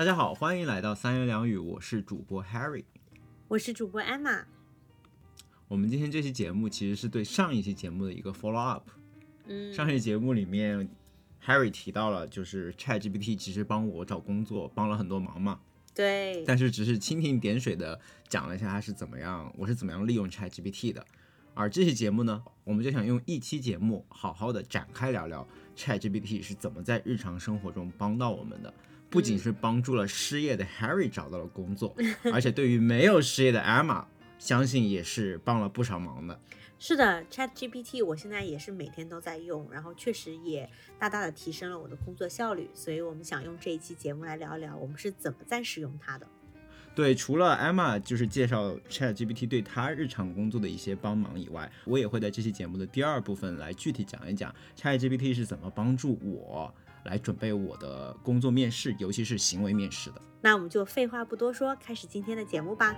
[0.00, 2.84] 大家好，欢迎来到三言两语，我是主播 Harry，
[3.48, 4.44] 我是主播 Emma。
[5.68, 8.88] 我们今天这期节目其实是对上一期节目的一个 follow up。
[9.44, 10.88] 嗯，上一期节目里面
[11.44, 15.60] ，Harry 提到了，就是 ChatGPT 其实帮我找工作帮了很多忙嘛。
[15.94, 16.44] 对。
[16.46, 21.06] 但是只是蜻蜓点水的讲了一下他是怎么样，我是怎么样利用 ChatGPT 的。
[21.52, 25.46] 而这期节目呢，我们就想用一期节目好好的展开聊聊
[25.76, 28.72] ChatGPT 是怎么在日常生活中帮到我们的。
[29.10, 31.94] 不仅是帮助了失业的 Harry 找到了工作，
[32.32, 34.04] 而且对于没有失业的 Emma，
[34.38, 36.40] 相信也是帮了不少忙的。
[36.78, 40.66] 是的，Chat GPT 我现在也是每天都在用，然后确实也
[40.98, 42.70] 大大的提升了我的工作效率。
[42.72, 46.26] 所以我们想用这一期节目来聊一聊，我们是怎么在使用它的。
[46.94, 56.74] 对，除了 Emma 就是介绍 Chat GPT 对他日常工作的一些帮忙以外，我也会在这期节目的第二部分来具体讲一讲 Chat GPT 是怎么帮助我。
[57.04, 60.20] 来准备我的工作面试，尤其是行为面试的。
[60.42, 62.94] 那我们就废话不多说，开始今天的节目吧。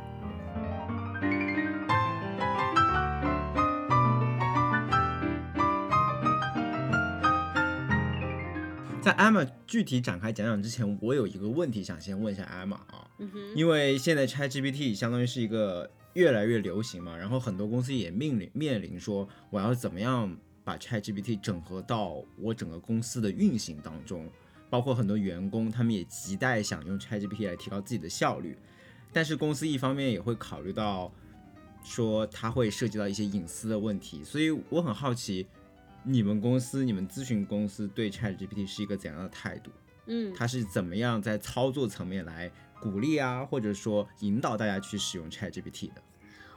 [9.01, 13.11] 在艾玛具体展开讲讲之前，我有一个问题想先问一下艾玛啊，
[13.57, 20.37] 因为现在 ChatGPT 相当于是一个越来越流行嘛，然后很多公司也面临面临说我要怎么样。
[20.65, 24.31] 把 ChatGPT 整合到我整个公司的运行当中，
[24.71, 28.57] 包括很多员工，他们也亟待想用 ChatGPT 来提高自己的效率。
[29.13, 31.13] 但是公司一方面也会考虑到，
[31.85, 34.25] 说它会涉及到一些隐私的问题。
[34.25, 35.47] 所以我很好奇，
[36.05, 39.71] 你们公司、你们咨询公司对 ChatGPT 是一个怎样的态度？
[40.07, 42.51] 嗯，它是怎么样在操作层面来
[42.81, 46.03] 鼓励啊，或者说引导大家去使用 ChatGPT 的？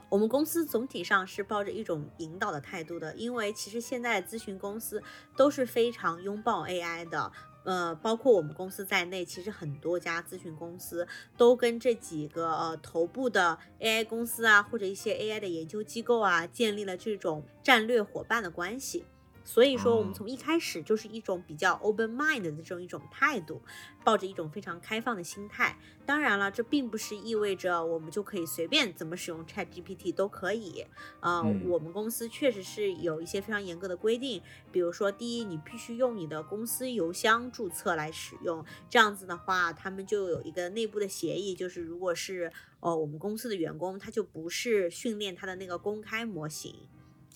[0.08, 5.02] 我们公司总体上是抱着一种引导的态度的，因为其实现在咨询公司
[5.36, 7.32] 都是非常拥抱 AI 的，
[7.64, 11.06] 呃，包括我们公司在内，其实很多家咨询公司
[11.36, 19.04] 都跟这几个呃头部的 AI 公司啊，或者一些 AI 的研究机构啊，建立了这种战略伙伴的关系。
[19.46, 23.62] 所以说，我们从一开始就是一种比较 open mind 的这种一种态度，
[24.04, 25.78] 抱着一种非常开放的心态。
[26.04, 30.84] 当然了，这并不是意味着我们就可以随便怎么使用 Chat GPT 都可以。
[31.20, 34.42] 呃，我们公司确实是有一些非常严格的规定，
[34.72, 46.74] 比如说，第一，你必须用你的公司邮箱注册来使用，这样子的话，他们就有一个内部的协议，就是如果是呃我们公司的员工，他就不是训练他的那个公开模型。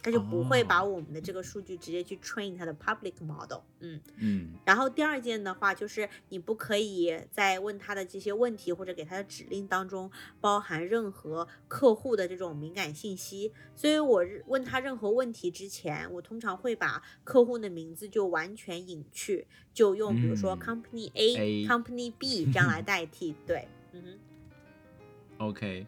[0.02, 4.52] 他就不会把我们的这个数据直接去 train 它的 public model，嗯嗯。
[4.64, 13.52] 然后第二件的话，就是你不可以在问他的这些问题或者给他的指令当中包含任何客户的这种敏感信息。
[13.76, 23.34] 所以我问他任何问题之前，我通常会把客户的名字就完全隐去，就用比如说 company A、company B 这样来 代替。
[23.46, 25.46] 对，嗯哼。
[25.46, 25.86] OK。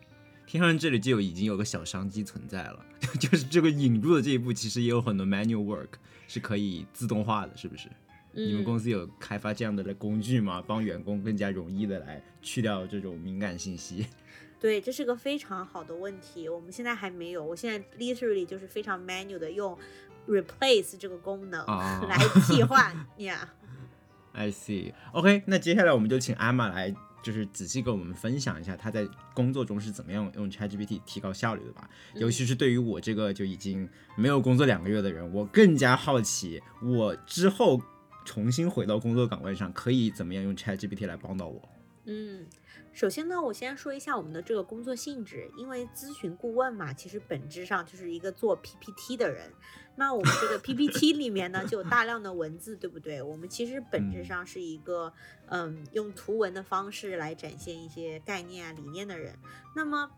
[0.53, 2.85] 听上这里就已经有个小商机存在了，
[3.19, 5.89] 就是这个引入的这一步，其实也有很多 manual work
[6.29, 7.89] 是可以自动化的，是不是？
[8.33, 10.62] 你们公司有开发这样的工具吗？
[10.67, 14.07] 帮员工更加容易的来去掉这种敏感信息？
[14.61, 17.43] 对，这是个非常好的问题，我们现在还没有。
[17.43, 19.75] 我现在 literally 就是非常 manual 的用
[20.29, 22.95] replace 这个功能来替换。
[23.17, 24.93] Yeah，I see。
[25.12, 26.95] OK，那接下来我们就请 Emma 来。
[27.22, 31.88] 就是仔细跟我们分享一下他在工作中是怎么样用 ChatGPT 提高效率的吧。
[32.15, 37.81] 尤其是对于我这个就已经没有工作两个月的人，我更加好奇，我之后
[38.25, 41.69] 重新回到工作岗位上，可以怎么样用 ChatGPT 来帮到我？
[42.05, 42.47] 嗯。
[42.93, 49.51] 首先呢，我先说一下我们的这个工作性质，因为咨询顾问嘛，其实本质上就是一个做 PPT 的人。
[49.97, 53.23] 那我们这个 PPT 里面呢，就有大量的文字，对不对？
[53.23, 55.12] 我们其实本质上是一个，
[55.47, 59.38] 嗯，用图文的方式来展现一些概念啊、理念的人。
[59.75, 60.11] 那么，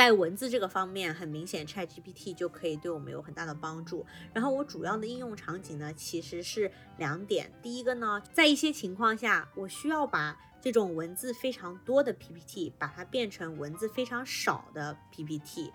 [0.00, 4.06] 在文字这个方面，很明显，ChatGPT 就可以对我们有很大的帮助。
[4.32, 7.52] 然后我主要的应用场景呢，其实是两点。
[7.60, 15.70] 第一个呢，在一些情况下，我需要把这种文字非常多的 PPT，把它变成文字非常少的 PPT。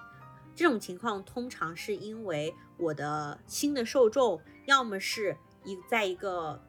[0.55, 6.59] 这种情况通常是因为我的新的受众，要么是一在一个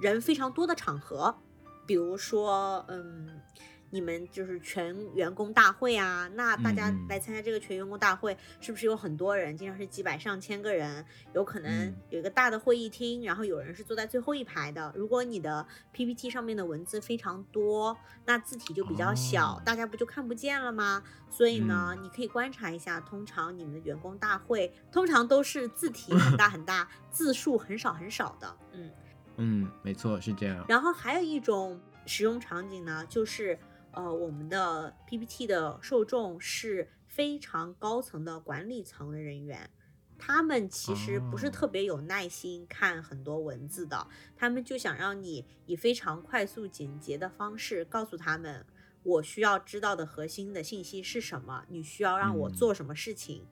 [0.00, 1.38] 人非常多的场合，
[1.86, 3.40] 比如说，嗯。
[3.90, 9.56] 你们就是全员工大会啊，那大家来参加这个全员工大会，是不是有很多人？
[9.56, 11.04] 经常是几百上千个人，
[11.34, 14.92] 有可能有一个大的会议厅，然后有人是坐在最后一排的。
[14.96, 21.02] 如果你的 PPT 上面的文字非常多，那字体就比较小，大家不就看不见了吗？
[21.30, 28.56] 所以呢，你可以观察一下，通常你们的员工大会通常都是字体很大 很大，字数很少很少的。
[28.72, 28.90] 嗯
[29.36, 30.64] 嗯，没错，是这样。
[30.68, 31.80] 然后还有一种。
[32.08, 33.58] 使用场景呢，就是
[33.96, 39.70] 呃，我们的 PPT 的受众是非常高层的管理层的人员。
[40.18, 44.06] 他们其实不是特别有耐心看很多文字的，
[44.36, 48.66] 他们就想让你以非常快速简洁的方式告诉他们，
[49.02, 53.46] 我需要知道的核心的信息是什么，你需要让我做什么事情。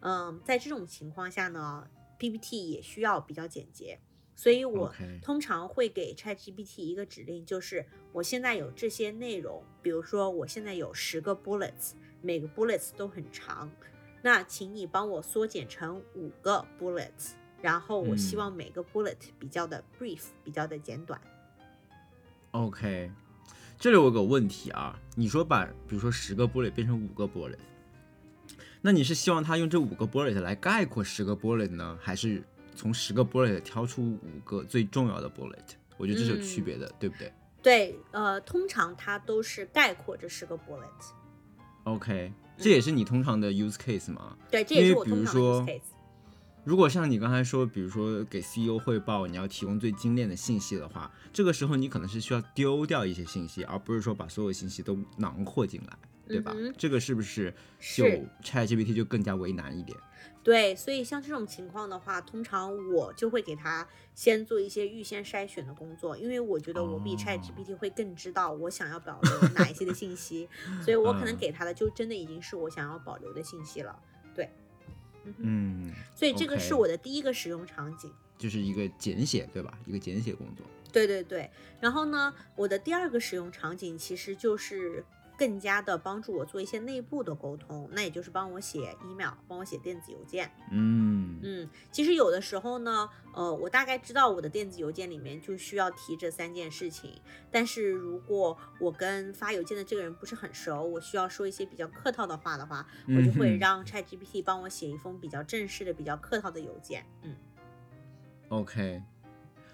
[0.00, 1.88] 嗯，在这种情况下呢
[2.18, 4.00] ，PPT 也需要比较简洁，
[4.34, 4.92] 所以我
[5.22, 13.70] 通常会给 ChatGPT 一个指令，就是我现在有这些内容，比如说我现在有十个 bullets，每个 bullets 都很长。
[14.22, 21.20] 那请你帮我缩减成五个 bullets，然后我希望每个 bullet 比较的 brief，比较的简短。
[22.52, 23.10] OK，
[23.78, 27.58] 这里我有个问题啊，你说把比如说十个 bullet 变成五个 bullet，
[28.80, 32.42] 那你是希望他用这五个 bullet 来概括十个 bullet 呢，还是
[32.74, 35.74] 从十个 bullet 挑出五个最重要的 bullet？
[35.96, 37.32] 我觉得这是有区别的，对不对？
[37.62, 41.12] 对，呃，通常它都是概括这十个 bullet。
[41.84, 42.32] OK。
[42.56, 44.36] 这也是你通常的 use case 吗？
[44.48, 45.80] 对，这也是我通常的 use case。
[46.62, 55.98] 如果像你刚才说，比如说给 CEO 汇报，你要提供最精炼的信息的话，这个时候你可能是需要丢掉一些信息，而不是说把所有信息都囊括进来，
[56.28, 56.54] 对吧？
[56.78, 57.52] 这个是不是
[57.96, 58.04] 就
[58.44, 59.98] ChatGPT 就更加为难一点？
[60.44, 70.46] 对，所以像这种情况的话，通常我就会给他先做一些预先筛选的工作，因为我觉得我比 ChatGPT 会更知道我想要保留哪一些的信息，
[70.82, 73.98] 所以我可能给他的就真的已经是我想要保留的信息了。
[74.34, 74.50] 对，
[75.38, 79.72] 嗯，所以这个是我的第一个使用场景，就是一个简写，对吧？
[79.86, 80.66] 一个简写工作。
[80.92, 81.50] 对对对，
[81.80, 85.02] 然后呢，我的第二个使用场景其实就是。
[85.36, 90.50] 更加的帮助我做一些内部的沟通，那也就是帮我写 email，帮我写电子邮件。
[90.70, 97.20] 嗯嗯，其实有的时候呢，呃，我大概知道我的电子邮件里面就需要提这三件事情，
[97.50, 107.04] 但是如果我跟发邮件的这个人不是很熟，我需要说一些比较客套的话的话，我就会让 ChatGPT 帮我写一封比较正式的、比较客套的邮件。
[107.22, 107.34] 嗯
[108.50, 109.02] ，OK，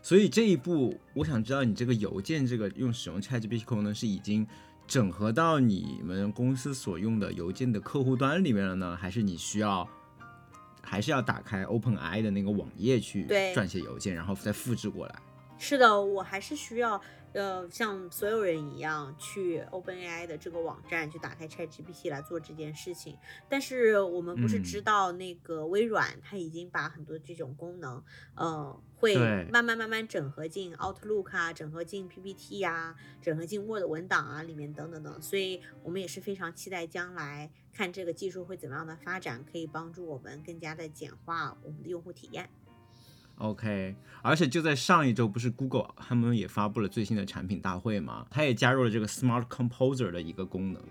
[0.01, 4.47] 所以这一步，我想知道你这个邮件这个用使用 ChatGPT 功能是已经。
[4.91, 9.89] 整合到你们公司所用的邮件的客户端里面了呢，还是你需要，
[10.83, 15.15] 还是要打开 OpenAI 的那个网页去撰写邮件，然后再复制过来？
[15.59, 17.01] 是的，我还是需要。
[17.33, 23.17] 呃，像所有人一样去 OpenAI 的这个网站去打开 ChatGPT 来做这件事情，
[23.49, 28.03] 但是我们不是知道那个微软它已经把很多这种功能，
[28.35, 29.15] 呃，会
[29.51, 42.51] 慢慢慢慢整合进 Outlook 啊，整合进 PPT 啊，整合进 Word 文档啊里面等等等，所以我们也是非常期待将来看这个技术会怎么样的发展，可以帮助我们更加的简化我们的用户体验。
[43.41, 48.27] OK，而且就在上一周，不是 Google 他们也发布了最新的产品大会嘛？
[48.31, 50.83] 它也加入了这个 Smart Composer 的一个功能，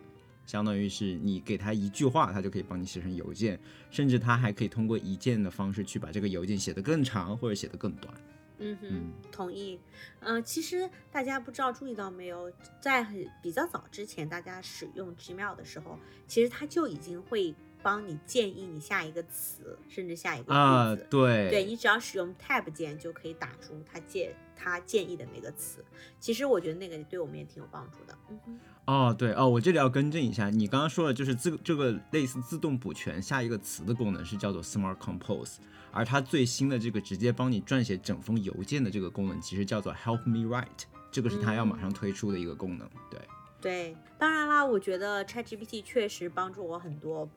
[0.47, 3.59] 相当于是你给它一句话，它就可以帮你写成邮件，
[3.91, 8.11] 甚至它还可以通过一键的方式去把这个邮件写得更长或者写得更短。
[8.57, 9.79] 嗯哼，同意。
[10.21, 13.07] 嗯，其实大家不知道注意到没有，在
[13.43, 17.53] 比较早之前，大家使用 Gmail 的时候，其实它就已经会。
[17.81, 25.83] 帮你建议你下一个词，甚至下一个啊，对，对你只要使用 Tab 键就可以打出他建他建议的那个词。
[26.19, 28.17] 其实我觉得那个对我们也挺有帮助的。
[28.29, 28.59] 嗯。
[28.85, 35.57] 哦，对哦，我这里要更正一下，你刚刚说的就是自这个类似自动补全下一个词的功能是叫做 Smart Compose，
[35.91, 42.89] 而它最新的这个直接帮你撰写整封邮件的这个功能其实叫做 Help Me Write，这个是它要马上推出的一个功能。
[43.11, 43.21] 对
[43.61, 47.29] 对，当然啦，我觉得 ChatGPT 确实帮助我很多。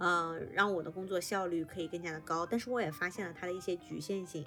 [0.00, 4.44] 嗯，让我的工作效率可以更加的高，但是我也发现了它的一些局限性。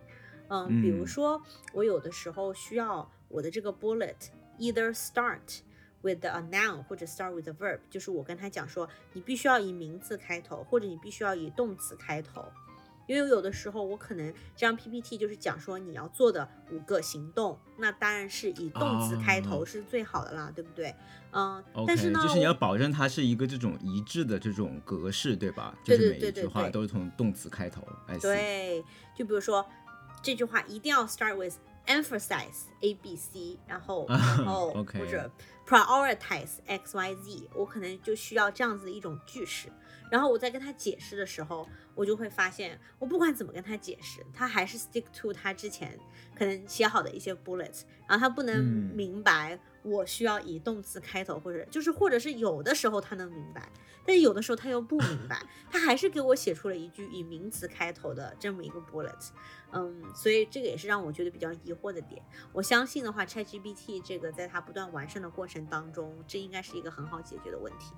[0.50, 1.42] 嗯，比如说
[1.74, 4.16] 我有的时候需要我的这个 bullet
[4.58, 5.62] either start
[6.02, 12.46] with a noun 或者 start with a verb，就是我跟他讲说，你必须要以名词开头，或者你必须要以动词开头。
[13.08, 20.94] 因为有的时候我可能这样 PPT 就是讲说你要做的五个行动，那当然是以动词开头是最好的啦，对不对？
[21.32, 25.76] 嗯，但是呢，就是你要保证它是一个这种一致的这种格式，对吧？
[25.84, 27.82] 就是每一句话都是从动词开头。
[28.22, 28.84] 对，
[29.16, 29.66] 就比如说
[30.22, 31.56] 这句话一定要 start with
[31.88, 35.30] emphasize A B C，然后然后或者
[35.68, 39.70] prioritize X Y Z，我可能就需要这样子一种句式。
[40.14, 46.00] 然后我在跟他解释的时候，我就会发现，我不管怎么跟他解释，他还是 stick to 他之前
[46.38, 53.68] 可能写好的一些 bullets，然后他不能明白我需要以动词开头，或者就是或者是有的时候他能明白，
[54.06, 59.30] 但是有的时候他又不明白， 他还是给我写出了一句以名词开头的这么一个 bullet，
[59.72, 62.22] 嗯，所以这个也是让我觉得比较疑惑的点。
[62.52, 67.94] 我相信的话，ChatGPT 这个在它不断完善的过程当中，这应该是一个很好解决的问题。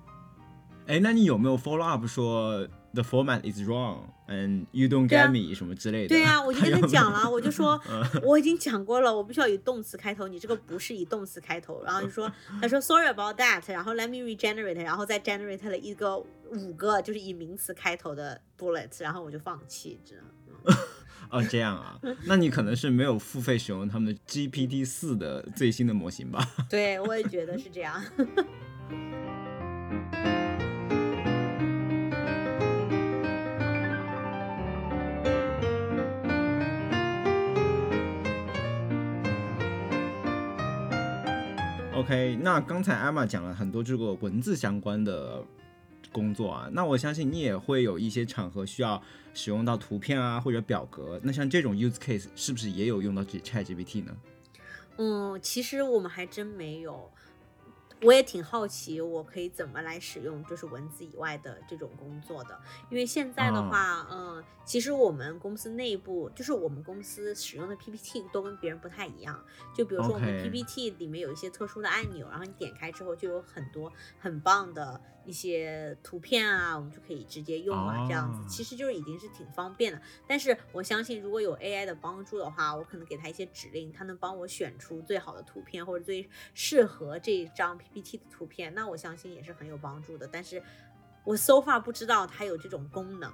[0.86, 6.08] 哎，那你有没有 follow up 说 the format is wrong and you don't get me 什么之类的？
[6.08, 7.80] 对呀， 我就跟他讲了，我就说
[8.22, 11.82] 我已经讲过了，我必须要以动词开头，你这个不是以动词开头。
[11.84, 12.30] 然后就说
[12.62, 20.74] 他说 sorry about that，然后 let me regenerate，然后再 generate 了一个五个就是以名词开头的 bullets，然后我就放弃，知道
[21.30, 26.48] 哦，这样啊，那你可能是没有付费使用他们的 GPT 四的最新的模型吧？
[26.70, 28.00] 对，我也觉得是这样。
[42.06, 45.44] OK，那刚才艾玛讲了很多这个文字相关的
[46.12, 49.02] 工作啊，那我相信你也会有一些场合需要
[49.34, 54.16] 使用到图片啊或者表格，那像这种 use case 是不是也有用到 ChatGPT 呢？
[54.98, 57.10] 嗯，其实我们还真没有。
[58.02, 62.60] 我也挺好奇，我可以怎么来使用就是文字以外的这种工作的？
[62.90, 69.42] 因为现在的话，嗯，其实我们公司内部就是我们公司使用的 PPT 都跟别人不太一样。
[69.74, 78.04] 就比如说我们 PPT 里面有一些特殊的按钮，然后你点开之后就有很多很棒的一些图片啊，我们就可以直接用了。
[78.06, 80.00] 这样子其实就是已经是挺方便的。
[80.26, 87.80] 但是我相信，如果有 AI 的帮助的话，我可能给他一些指令，他能帮我选出最好的图片或者最适合这张。
[87.92, 90.28] PPT 的图片，那我相信也是很有帮助的。
[90.30, 90.62] 但是
[91.24, 93.32] 我 so far 不知道它有这种功能。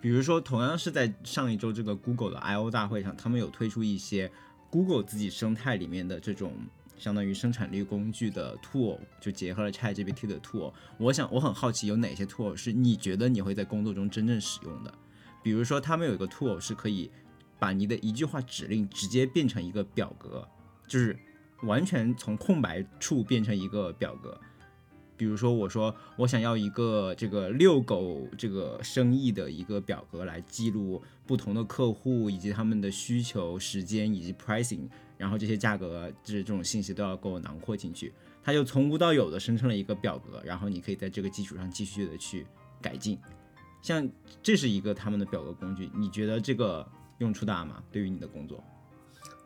[0.00, 4.30] 比如说，同样是在上一周这个 Google 的 I/O 大会上，他们有推出一些
[4.70, 6.54] Google 自己生态里面的这种
[6.96, 10.72] 相当于生产力工具的 tool，就结合了 ChatGPT 的 tool。
[10.98, 14.94] 我想我很好奇，有哪些 tool 是你觉得你会在工作中真正使用的？
[15.42, 17.10] 比如说，他们有一个 tool 是可以
[17.58, 20.48] 把你的一句话指令直接变成一个表格，
[20.86, 21.18] 就是。
[21.62, 24.38] 完全从空白处变成一个表格，
[25.16, 42.46] 比如说我说我想要一个这个遛狗这个生意的一个表格来记录不同的客户以及他们的需求、时间以及 pricing，然后这些价格这这种信息都要给我囊括进去，它就从无到有的生成了一个表格，然后你可以在这个基础上继续的去
[42.82, 43.18] 改进，
[43.80, 44.06] 像
[44.42, 46.86] 这是一个他们的表格工具，你觉得这个
[47.18, 47.82] 用处大吗？
[47.90, 48.62] 对于你的工作？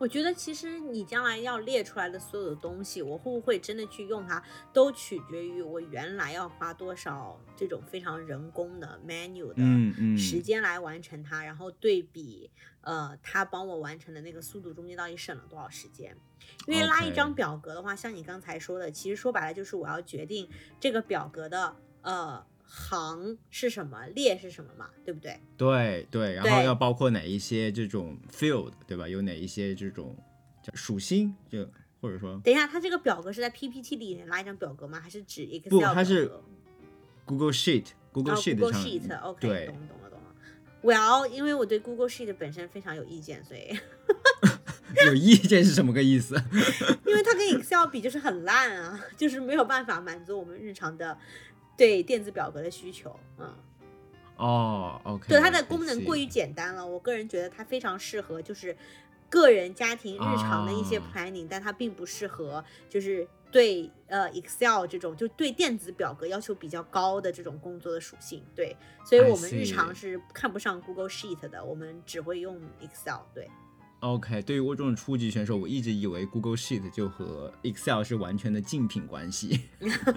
[0.01, 4.41] 我觉得其实你将来要列出来的所有的东西，我会不会真的去用它，
[4.73, 12.49] 都取决于我原来要花多少这种非常人工的 manual 的时间来完成它，然后对比
[12.81, 16.17] 呃它帮我完成的那个速度中间到底省了多少时间。
[16.65, 22.43] 因为拉一张表格的话，像你刚才说的，其实说白了就是我要决定这个表格的呃。
[22.73, 24.05] 行是什么？
[24.15, 24.89] 列是什么嘛？
[25.03, 25.37] 对不对？
[25.57, 29.05] 对对，然后要包括哪一些这种 field，对吧？
[29.09, 30.15] 有哪一些这种
[30.63, 31.35] 叫属性？
[31.49, 31.67] 就
[31.99, 35.01] 或者说，等一下，它这个表格是在 PPT 里面拉一张表格吗？
[35.01, 35.69] 还是指 Excel？
[35.69, 36.31] 不，它是
[37.25, 38.57] Google Sheet，Google Sheet。
[38.57, 40.35] Google Sheet，OK，懂了懂了懂了。
[40.81, 43.77] Well，，因为我对 Google Sheet 本身非常有意见，所以
[45.05, 46.35] 有意见是什么个意思？
[47.05, 51.17] 因为它跟 Excel 比就是很烂啊，就是没有办法满足我们日常的。
[51.77, 53.53] 对电子表格的需求，嗯，
[54.37, 58.75] 哦，OK，对它的功能过于简单了，我个人觉得它非常适合就是
[59.29, 68.75] 个人家庭日常的一些 planning，但它并不适合就是对呃 Excel 这种就对电子表格要求比较高的这种工作的属性，对，
[69.05, 73.49] 所以我们日常是看不上 Google Sheet 的，我们只会用 Excel，对。
[74.01, 79.69] OK，对于我这种初级选手，我一直以为 Google Sheet 就和 Excel 是完全的竞品关系，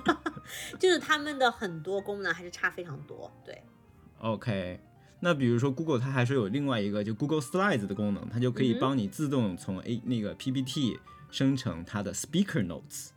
[0.81, 3.31] 就是他们的很多功能还是差非常多。
[3.45, 3.63] 对
[4.21, 4.81] ，OK，
[5.21, 10.99] 那比如说 Google 它还是有另外一个就 Google Slides 的功能，它就可以帮你自动从 A 那个 PPT
[11.31, 13.11] 生成它的 Speaker Notes。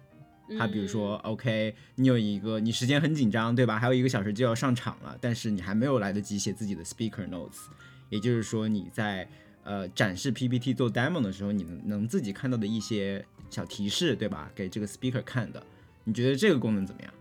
[0.58, 3.80] 它比如说 OK，你有一个你时间很紧张，对吧？
[3.80, 7.68] 还有一个小时就要上场了，但是你还没有来得及写自己的 Speaker Notes，
[8.10, 9.30] 也就是说你在
[9.68, 14.50] 呃，展示 PPT 做 demo 的时候，你能能自己看到的一些小提示，对吧？
[14.56, 15.62] 给这个 speaker 看的，
[16.06, 17.14] 你觉得这个功能怎么样？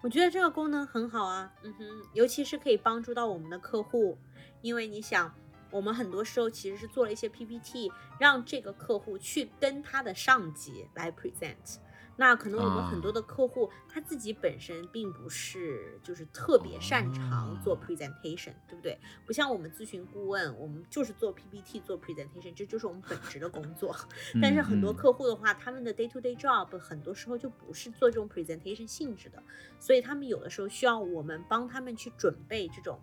[0.00, 4.16] 我觉得这个功能很好啊，嗯哼，尤其是可以帮助到我们的客户，
[4.62, 5.34] 因为你想，
[5.68, 11.80] 我们很多时候其实是做了一些 PPT，让这个客户去跟他的上级来 present。
[12.20, 19.00] 那可能我们很多的客户他自己本身并不是就是特别擅长做 presentation，对不对？
[19.24, 23.96] 不像我们咨询顾问，我们就是做 PPT 做 presentation，这就是我们本职的工作。
[24.38, 29.42] 但是很多客户的话，他们的 day to day job 很多时候就不是做这种 presentation 性质的，
[29.78, 33.00] 所以他们有的时候需要我们帮他们去准备这种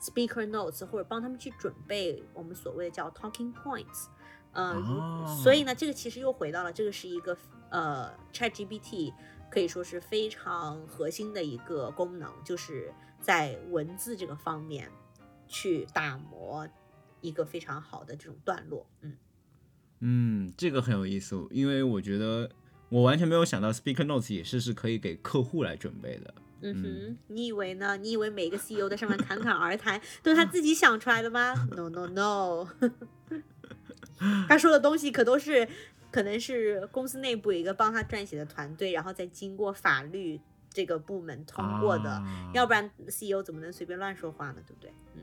[0.00, 4.06] speaker notes，或者帮他们去准备我们所谓的叫 talking points。
[4.52, 7.36] 嗯，所以呢，这个其实又回到了这个是一个。
[7.70, 9.12] 呃，ChatGPT
[9.50, 14.90] 可以说是非常核心的一个功能，就是在文字这个方面
[15.48, 16.68] 去打磨
[17.20, 18.86] 一个非常好的这种段落。
[19.02, 19.16] 嗯
[20.00, 22.50] 嗯，这个很有意思，因为我觉得
[22.88, 26.34] 我完全没有想到 Speaker Notes 也是是可以给客户来准备的。
[26.62, 27.96] 嗯哼，你以为呢？
[27.96, 32.68] 你以为每一个 CEO 在上面侃侃而谈都是他自己想出来的吗？No No No，
[34.46, 35.68] 他说的东西可都是。
[36.10, 44.56] 可能是公司内部有一个帮他撰写的团队，然后再经过法律这个部门通过的，要不然 CEO 怎么能随便乱说话呢？
[44.66, 44.92] 对不对？
[45.14, 45.22] 嗯。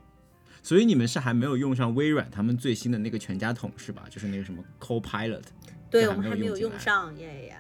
[0.64, 4.06] 所以你们是还没有用上微软他们最新的那个全家桶是吧？
[4.10, 5.44] 就是那个什么 Copilot。
[5.90, 7.58] 对，我们还没有用上，耶耶。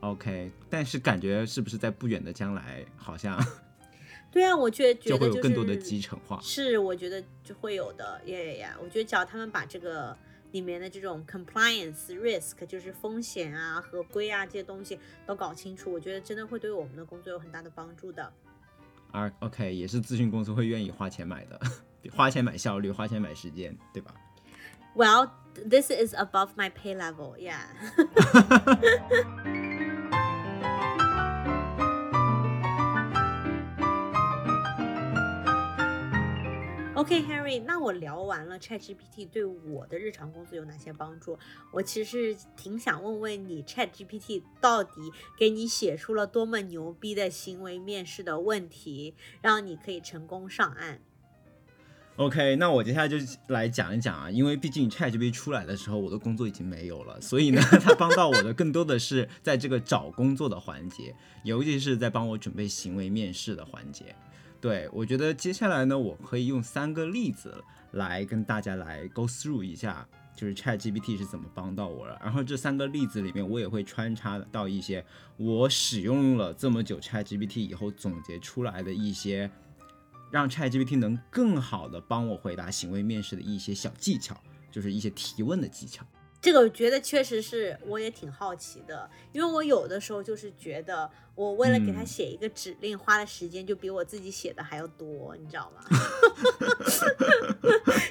[0.00, 3.38] OK，但是感觉是不是在不远的将来，好像？
[4.32, 6.40] 对啊，我觉得就会有更多的集成化。
[6.40, 8.70] 是，我觉得就会有的，耶耶耶。
[8.82, 10.16] 我觉得只要他们把这个。
[10.52, 18.32] 里面的这种 compliance risk 就是风险啊、合规啊这些东西都搞清楚，我觉得真的会对我们的工作有很大的帮助的。
[19.12, 21.60] 而 OK 也是咨询公司会愿意花钱买的，
[22.14, 24.14] 花钱买效率，花钱买时间，对吧
[24.94, 25.30] ？Well,
[25.68, 27.66] this is above my pay level, yeah.
[37.00, 41.38] OK，Harry，那我聊完了 ChatGPT 对我的日常工作有哪些帮助？
[41.72, 44.90] 我其实挺想问问你，ChatGPT 到底
[45.38, 51.00] 给你写出了多么牛逼的行为面试的问题，让你可以成功上岸
[52.16, 53.16] ？OK，那我接下来就
[53.46, 64.14] 来讲一讲啊，因为毕竟 ChatGPT 出来的时候，我的工作已经没有了，所以呢， 它帮到我的更多的是在这个找工作的环节，尤其是在帮我准备行为面试的环节。
[64.60, 72.18] 对，我觉得接下来呢，我可以用三个例子来跟大家来 go through 一下，就是 Chat GPT 是怎么帮到我了。
[72.22, 75.02] 然后这三个例子里面，我也会穿插到一些
[75.38, 79.50] 我使用了这么久 Chat GPT 以后总结出来的一些，
[80.30, 84.38] 让 Chat GPT 能更好的帮我回答行为面试的一些小技巧，
[84.70, 86.04] 就是一些提问的技巧。
[86.42, 95.84] 这个我觉得确实是，我也挺好奇的，因为我有的时候就是觉得，我为了给他写一个指令，花的时间就比我自己写的还要多，你知道吗？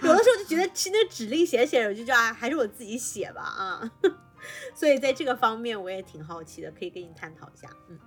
[0.04, 3.92] 有的时候就觉得，其实那指令写写着，我就叫啊，还是我自己写吧啊。
[4.76, 7.68] 所以在这个方面，我也挺好奇的，可以跟你探讨一下。
[7.90, 7.98] 嗯，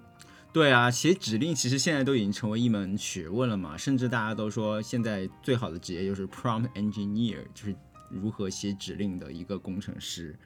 [0.52, 7.74] 对啊，写指令其实现在都已经成为一门学问了嘛，甚至大家都说现在最好的职业就是 prompt engineer，就是。
[8.12, 10.36] 如何写指令的一个工程师，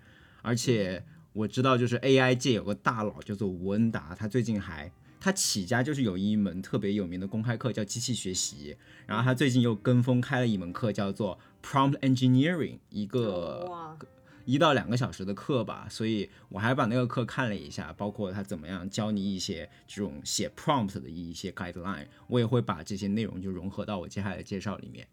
[0.43, 8.77] 而且我知道，就是 AI 界有个大佬叫做吴恩达，他最近还他起家就是有一门特别有名的公开课叫机器学习，
[9.07, 13.99] 然后他最近又跟风开了一门课叫做 Prompt Engineering，一个
[14.45, 25.07] 一到两个小时的课吧，所以我还把那个课看了一下，包括他怎么样教你一些这种写 prompt 的一些 guideline，我也会把这些内容就融合到我接下来的介绍里面。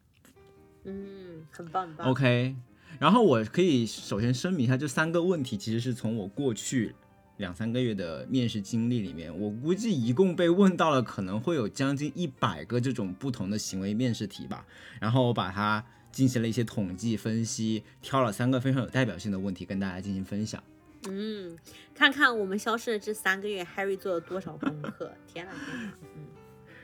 [0.86, 2.08] 嗯，很棒很棒。
[2.10, 2.56] OK，
[3.00, 6.93] 然后我可以首先声明一下，这三个问题其实是从我过去
[7.38, 14.65] 两三个月的面试经历里面，我估计一共被问到了可能会有将近一百个这种不同的行为面试题吧。
[15.00, 20.63] 然后我把它进行了一些统计分析，挑了三个非常有代表性的问题跟大家进行分享。
[21.10, 21.58] 嗯，
[21.96, 25.12] 看看我们消失的这三个月，Harry 做了多少功课？
[25.28, 25.93] 天哪，天哪！
[26.02, 26.33] 嗯。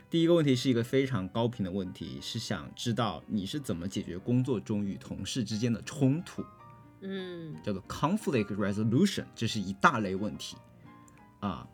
[0.09, 6.43] 第一个问题是一个非常高频的问题，是想知道你是怎么解决工作中与同事之间的冲突，
[7.01, 10.57] 嗯，叫做 conflict resolution，这是一大类问题
[11.41, 11.67] 啊。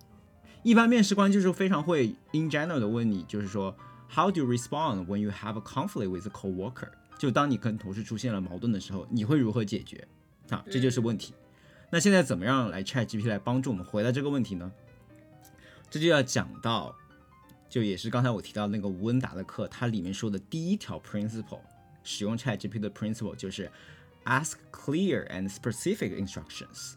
[0.64, 3.74] 一般面试官就是非常会 in general 的问你，就是说
[4.14, 6.90] how do you respond when you have a conflict with a coworker？
[7.18, 10.06] 就当你跟同事出现了矛盾的时候，你会如何解决？
[10.50, 11.34] 啊，这就是问题。
[11.90, 14.70] 那现在怎么样来 Chat GPT 来帮助我们回答这个问题呢？
[15.90, 16.94] 这就要讲到。
[17.76, 21.60] 就也是刚才我提到那个吴恩达的课，它里面说的第一条 principle，
[22.06, 23.70] 使用 ChatGPT 的 principle 就是
[24.24, 26.94] ask clear and specific instructions，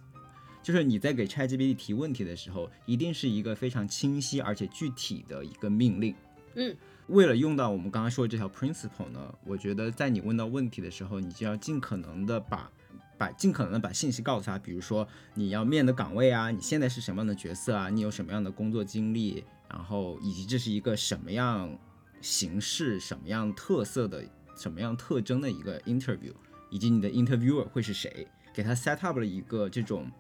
[0.63, 6.15] 就是你在给 ChatGPT 提问题的时候，一定是一个非常清晰而且具体的一个命令。
[6.55, 6.77] 嗯，
[7.09, 12.71] 为了用到我们刚刚说的这条 principle 呢，我觉得在你问到问题的时候，你就要尽可能的把
[13.19, 21.79] 把尽可能的把信息告诉他，比如说你要面的岗位啊，你现在是什么样的角色啊，你有什么样的工作经历，然后以及这是一个什么样
[22.21, 24.25] 形式、什么样特色的、
[24.57, 26.33] 什么样特征的一个 interview，
[26.71, 30.11] 以及你的 interviewer 会是谁，给他 set up 了一个这种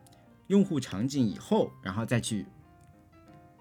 [0.49, 2.47] 用户场景以后，然后再去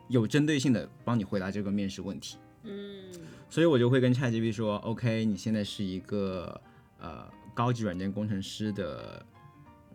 [0.07, 2.37] 有针对性的帮你回答这个面试问题。
[2.63, 3.11] 嗯，
[3.49, 6.59] 所以我就会跟 ChatGPT 说，OK，你现在是一个
[6.99, 9.25] 呃高级软件工程师的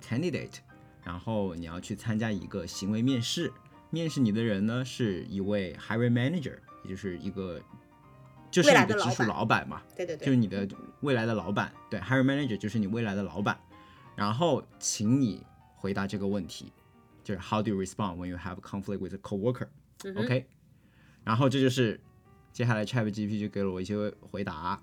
[0.02, 0.56] candidate，
[1.04, 3.52] 然后你要去参加一个行为面试，
[3.92, 7.62] 面试你的人呢是一位 hiring manager，也就是一个
[8.50, 10.66] 就是你的直属老板嘛，对对对，就是你的
[11.02, 13.56] 未来的老板，对，hiring manager 就是你未来的老板，
[14.16, 16.72] 然后请你回答这个问题，
[17.22, 20.46] 就是 How do you respond when you have conflict with a coworker？OK，
[21.22, 22.00] 然后这就是。
[22.52, 24.78] 接下来 ChatGPT 就给了我一些回答，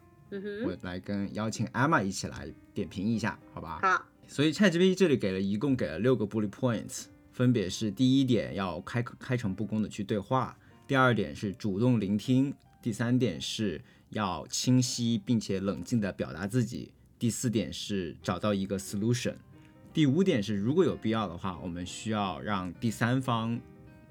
[0.66, 3.78] 我来跟邀请 Emma 一起来点评一下，好吧？
[3.84, 4.06] 好。
[4.28, 7.06] 所以 ChatGPT 这里给了一共给了六个 bullet points，
[7.40, 19.36] 分别是第一点要开开诚布公的去对话，第二点是主动聆听，第三点是要清晰并且冷静的表达自己，第四点是找到一个 solution，
[19.94, 23.58] 第五点是如果有必要的话，我们需要让第三方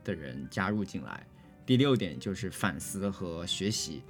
[0.03, 1.27] 的人加入进来。
[1.67, 4.01] 第六点就是反思和学习。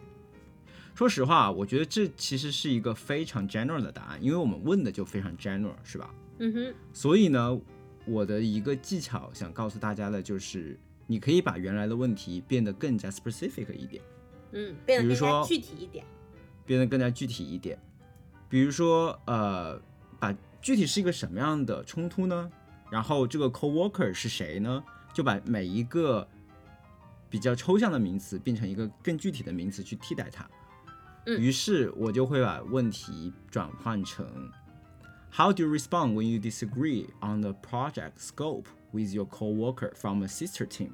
[0.95, 6.15] 说实话，我觉得这其实是一个非常 general 的答案，因为我们问的就非常 general，是吧？
[6.39, 6.75] 嗯哼。
[6.93, 7.61] 所以呢，
[8.09, 14.03] 我的一个技巧想告诉大家的就是，你可以把原来的问题变得更加 specific 一点。
[14.53, 16.05] 嗯，变得更加具体一点。
[16.65, 17.79] 变得更加具体一点。
[18.49, 19.81] 比如说，呃，
[20.19, 22.51] 把具体是一个什么样的冲突呢？
[22.91, 24.83] 然后这个 coworker 是谁呢？
[25.13, 26.27] 就把每一个。
[27.31, 30.49] 比较抽象的名词变成一个更具体的名词去替代它，
[31.27, 34.27] 于是我就会把问题转换成
[35.33, 40.27] ：How do you respond when you disagree on the project scope with your coworker from a
[40.27, 40.91] sister team？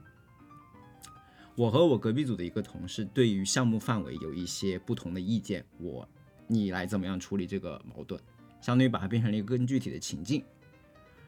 [1.57, 6.09] 我和我隔壁组的一个同事对于项目范围有一些不同的意见，我
[6.47, 8.19] 你来怎么样处理这个矛盾？
[8.61, 10.43] 相当于把它变成了一个更具体的情境。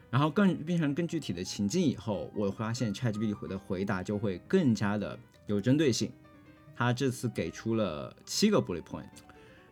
[0.09, 6.09] 然后更变成更具体的情境以后，我发现 ChatGPT 回的回答就会更加的有针对性。
[6.75, 9.03] 他这次给出了七个 bullet point，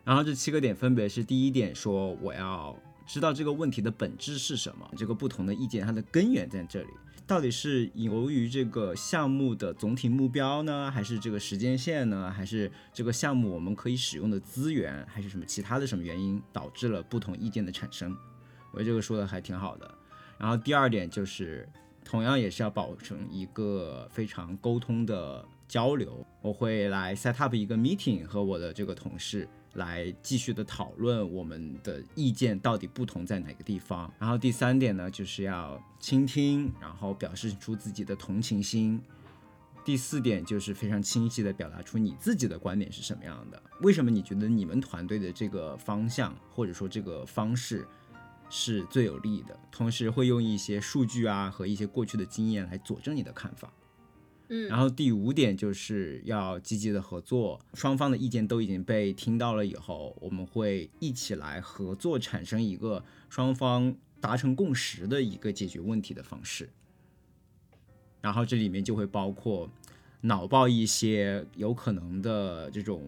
[0.04, 6.88] 然后这七个点分别是：第一点说我要知道这个问题的本质是什么，这个不同的意见它的根源在这里，
[7.26, 18.16] 到底是由于这个项目的总体目标呢，还是这个时间线呢，还是这个项目我们可以使用的资源，还是什么其他的什么原因导致了不同意见的产生？
[18.72, 19.90] 我觉得这个说的还挺好的。
[20.36, 21.66] 然后第二点就是，
[22.04, 26.26] 同样也是要保证一个非常沟通的交流。
[26.42, 34.12] 我会来 set up 一个 meeting 和我的这个同事来继续的讨论我们的意见到底不同在哪个地方。
[34.18, 39.00] 然后第三点呢，就是要倾听，然后表示出自己的同情心。
[39.84, 47.86] 第四点就是非常清晰的表达出你自己的观点是什么样的，为什么你觉得你们团队的这个方向或者说这个方式。
[48.48, 53.72] 是最有利的，同时会用一些数据啊和一些过去的经验来佐证你的看法。
[54.68, 66.68] 然后第五点就是要积极的合作，双方的意见都已经被听到了以后，我们会一起来合作，产生一个双方达成共识的一个解决问题的方式。
[68.20, 69.70] 然后这里面就会包括
[70.20, 73.02] 脑爆一些有可能的这种。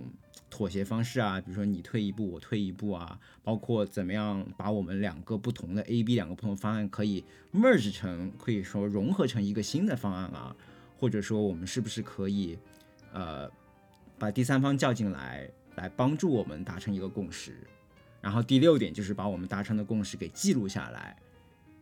[0.50, 7.22] 妥协方式啊，比如说你退一步，我退一步啊，包括怎么样把我们两个不同的 A、B 两个不同方案可以
[7.52, 10.56] merge 成，可以说融合成一个新的方案啊，
[10.98, 12.58] 或者说我们是不是可以，
[13.12, 13.50] 呃，
[14.18, 17.56] 把第三方叫进来，来帮助我们达成一个共识。
[18.20, 21.16] 然后第六点就是把我们达成的共识给记录下来，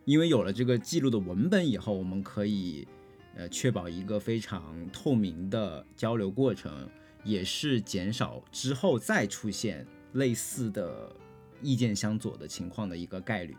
[0.05, 2.87] 因为有了这个记录的文本以后，我们可以，
[3.35, 6.87] 呃，确保一个非常透明的交流过程。
[7.23, 11.13] 也是减少之后再出现类似的
[11.61, 13.57] 意见相左的情况的一个概率。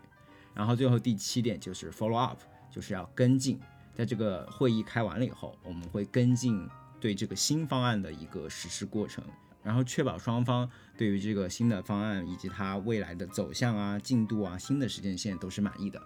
[0.55, 2.39] 然后最后第七点就是 follow up，
[2.71, 3.59] 就是要跟进，
[3.99, 6.65] 在这个会议开完了以后，我们会跟进
[7.01, 9.21] 对这个新方案的一个实施过程，
[9.61, 16.01] 然后确保双方对于这个新的方案以及它未来的走向啊、进度啊、新的时间线都是满意的。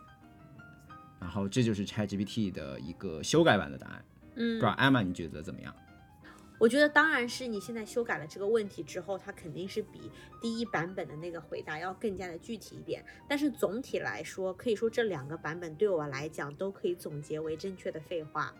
[1.19, 4.05] 然后这就是 ChatGPT 的一个修改版的答案。
[4.37, 5.71] 嗯，不知道艾玛你觉得怎么样？
[6.63, 13.03] 我觉得当然是你现在修改了这个问题之后，它肯定是比第一版本的那个回答要更加的具体一点。
[13.27, 18.55] 但是总体来说，可以说这两个版本对我来讲都可以总结为正确的废话。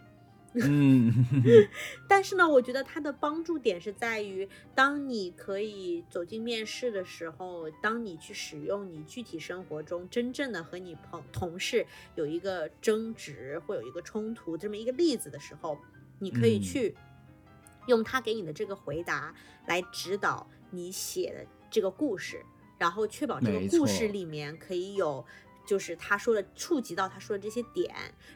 [0.56, 1.14] 嗯，
[2.10, 15.80] 但是呢，我觉得它的帮助点是在于，当你可以走进面试的时候，当你去使用你具体生活中真正的和你朋同事有一个争执或有一个冲突这么一个例子的时候，
[16.20, 16.94] 你可以去
[17.88, 19.34] 用他给你的这个回答
[19.68, 22.44] 来指导你写的这个故事，
[22.78, 25.26] 然后确保这个故事里面可以有，
[25.66, 27.94] 就是他说的触及到他说的这些点，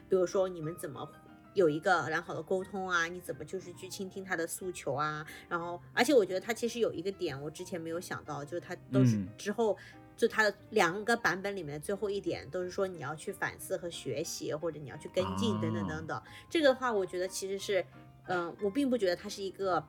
[0.08, 1.08] 比如说你们怎么。
[1.54, 5.26] 有一个良好的沟通啊，你怎么就是去倾听他的诉求啊？
[5.48, 9.76] 然后，而且我觉得他其实有一个点，我之前没有想到，就是他都是之后
[10.16, 16.22] 就他的两个版本里面的最后一点，都是说你要去反思和学习，或者你要去跟进等等等等。
[16.48, 17.84] 这个的话，我觉得其实是，
[18.28, 19.84] 嗯，我并不觉得它是一个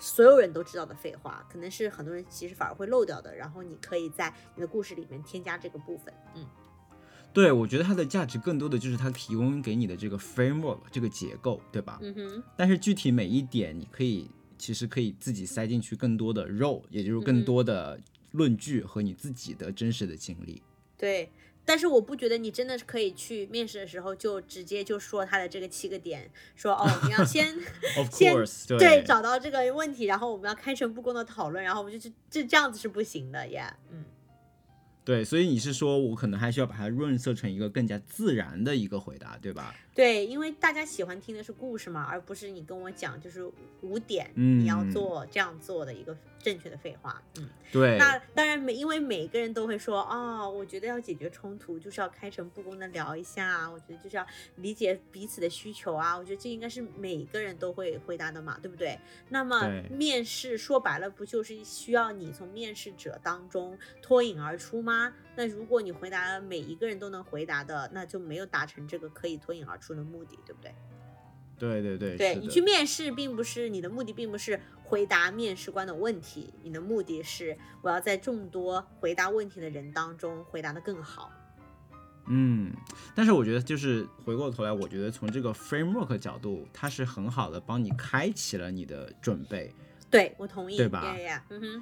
[0.00, 3.34] 所有人都知道的废话，可能是很多人其实反而会漏掉的。
[3.36, 6.46] 然后你可以在你的故事里面添加这个部分，嗯。
[7.32, 11.98] 对，我觉得它的价值更多的就是它提供给你的这个 framework 这个结构，对吧？
[12.02, 12.42] 嗯哼。
[12.56, 14.28] 但是具体每一点，你可以
[14.58, 17.98] 其实可以自己塞进去更多的肉，也就是更多的
[18.32, 20.62] 论据和你自己的真实的经历。
[20.98, 21.30] 对，
[21.64, 27.56] 但是我不觉得你真的是可以去面试的时候就直接就说他的这个七个点，说哦，你要先
[28.10, 28.34] 先
[28.78, 34.04] 对找到这个问题，然后我们要开诚布公的讨论，然后我们就就这这样子是不行的耶，嗯。
[35.04, 39.74] 对，所以你是说我可能还需要把它润色成一个更加自然的一个回答，对吧？
[39.94, 43.44] 对，因为大家喜欢听的是故事嘛，而不是你跟我讲就是
[43.82, 47.22] 五点你要做这样做的一个正确的废话。
[47.38, 47.98] 嗯，对。
[47.98, 54.26] 那当然每因为每个人都会说哦，我觉得要解决冲突就是要开诚布公的聊一下，我觉得就是要
[54.56, 58.98] 理解彼此的需求啊，我觉得这应该是每个人都会回答的嘛，对不对？
[59.28, 65.12] 那么面试说白了不就是需要你从面试者当中脱颖而出吗？
[65.34, 70.74] 那如果你回答每一个人都能回答的，那就没有达成这个可以脱颖而出的目的，对不对？
[71.58, 81.30] 对对对，对你去面试，并不是你的目的，并不是回答面试官的问题，你的目的是我要在众多回答问题的人当中回答的更好。
[82.26, 82.72] 嗯，
[83.14, 89.72] 但是我觉得就是回过头来，我觉得从这个 framework 角度，它是很好的帮你开启了你的准备。
[90.10, 91.16] 对我同意，对吧？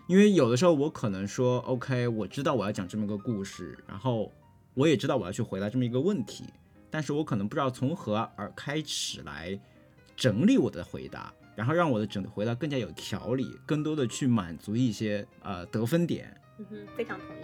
[0.06, 4.30] 因为有的时候我可能说，OK，我知道我要讲这么个故事，然后
[4.74, 6.44] 我也知道我要去回答这么一个问题，
[6.90, 9.58] 但是我可能不知道从何而开始来
[10.16, 16.36] 整理我的回答，然后让我的整个回答更加有条理，更多的去满足一些呃得分点。
[16.58, 17.40] 嗯哼，非常同意。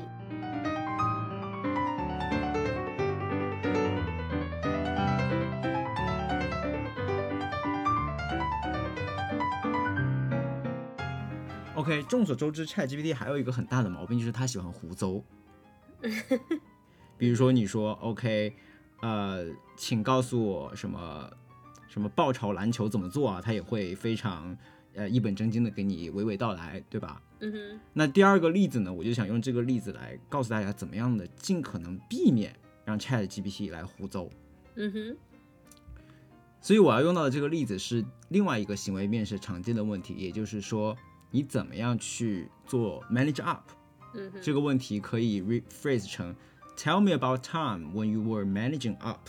[11.76, 15.22] OK，众所周知，ChatGPT 还有一个很大的毛病，就是它喜欢胡诌。
[17.16, 18.54] 比如说，你说 OK，
[19.00, 21.30] 呃，请告诉我什么
[21.88, 23.40] 什么爆炒篮球怎么做啊？
[23.40, 24.56] 他也会非常
[24.94, 27.20] 呃一本正经的给你娓娓道来，对吧？
[27.40, 27.80] 嗯哼。
[27.92, 32.54] 那第二个例子呢，我就想用这个例子来告诉大家，怎么样的尽可能避免
[32.84, 34.30] 让 ChatGPT 来胡诌。
[34.74, 35.16] 嗯哼。
[36.60, 40.96] 所以我要用到的这个例子是另外一个行为面试常见的问题，也就是说。
[41.32, 43.68] 你怎么样去做 manage up？
[44.14, 46.34] 嗯，这个问题可以 rephrase 成
[46.76, 49.28] Tell me about time when you were managing up，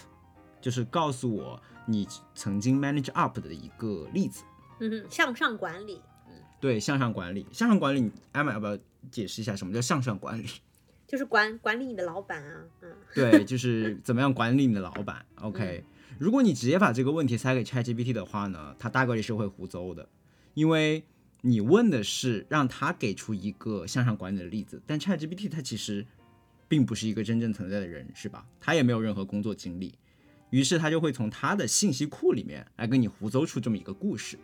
[0.62, 4.44] 就是告诉我你曾经 manage up 的一个例子。
[4.80, 6.02] 嗯哼，向上管理。
[6.28, 8.78] 嗯，对，向上管理，向上管理，艾玛要不要
[9.10, 10.46] 解释一下什么叫向上管理？
[11.08, 12.64] 就是管管理你的老板啊。
[12.82, 15.26] 嗯，对，就是怎么样管理你的老板。
[15.36, 15.84] OK，
[16.20, 20.10] 如果你直接把这个问题塞给 ChatGPT 的话呢，它大概率是会胡诌的，
[20.54, 21.06] 因为。
[21.42, 26.06] 你问的是让他给出一个向上管理的例子，但 ChatGPT 它其实
[26.68, 28.46] 并不是一个真正存在的人，是吧？
[28.60, 29.94] 他也没有任何工作经历，
[30.50, 34.38] 于是他就会从他的信息库里面来跟你胡诌出这么一个故事。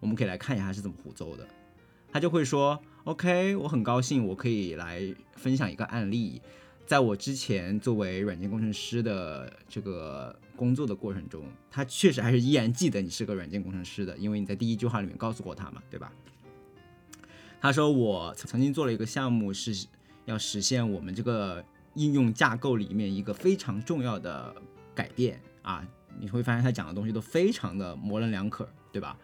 [0.00, 1.46] 我们可以来看一下他是怎么胡诌的。
[2.10, 5.02] 他就会说：“OK，我很高兴我可以来
[5.34, 6.40] 分享一个案例，
[6.86, 16.12] 在我之前作为软件工程师的这个。”工作的过程中，他确实还是依然记得你是个软件工程师的，因为你在第一句话里面告诉过他嘛，对吧？
[17.60, 19.88] 他说我曾经做了一个项目，是
[20.24, 24.54] 要实现我们这个应用架构里面一个非常重要的
[24.94, 25.86] 改变啊。
[26.18, 29.16] 你会发现他讲的东西都非常的模棱两可，对吧？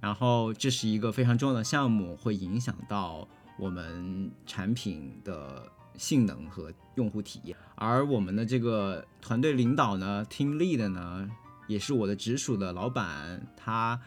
[0.00, 3.26] 然后这是一个非常重要的项目，会影响到
[3.58, 5.70] 我们产品的。
[5.98, 11.26] 性能和用户体验，而我们的这个团队领导呢，team lead 呢，
[11.68, 13.98] 也是我的直属的老板，他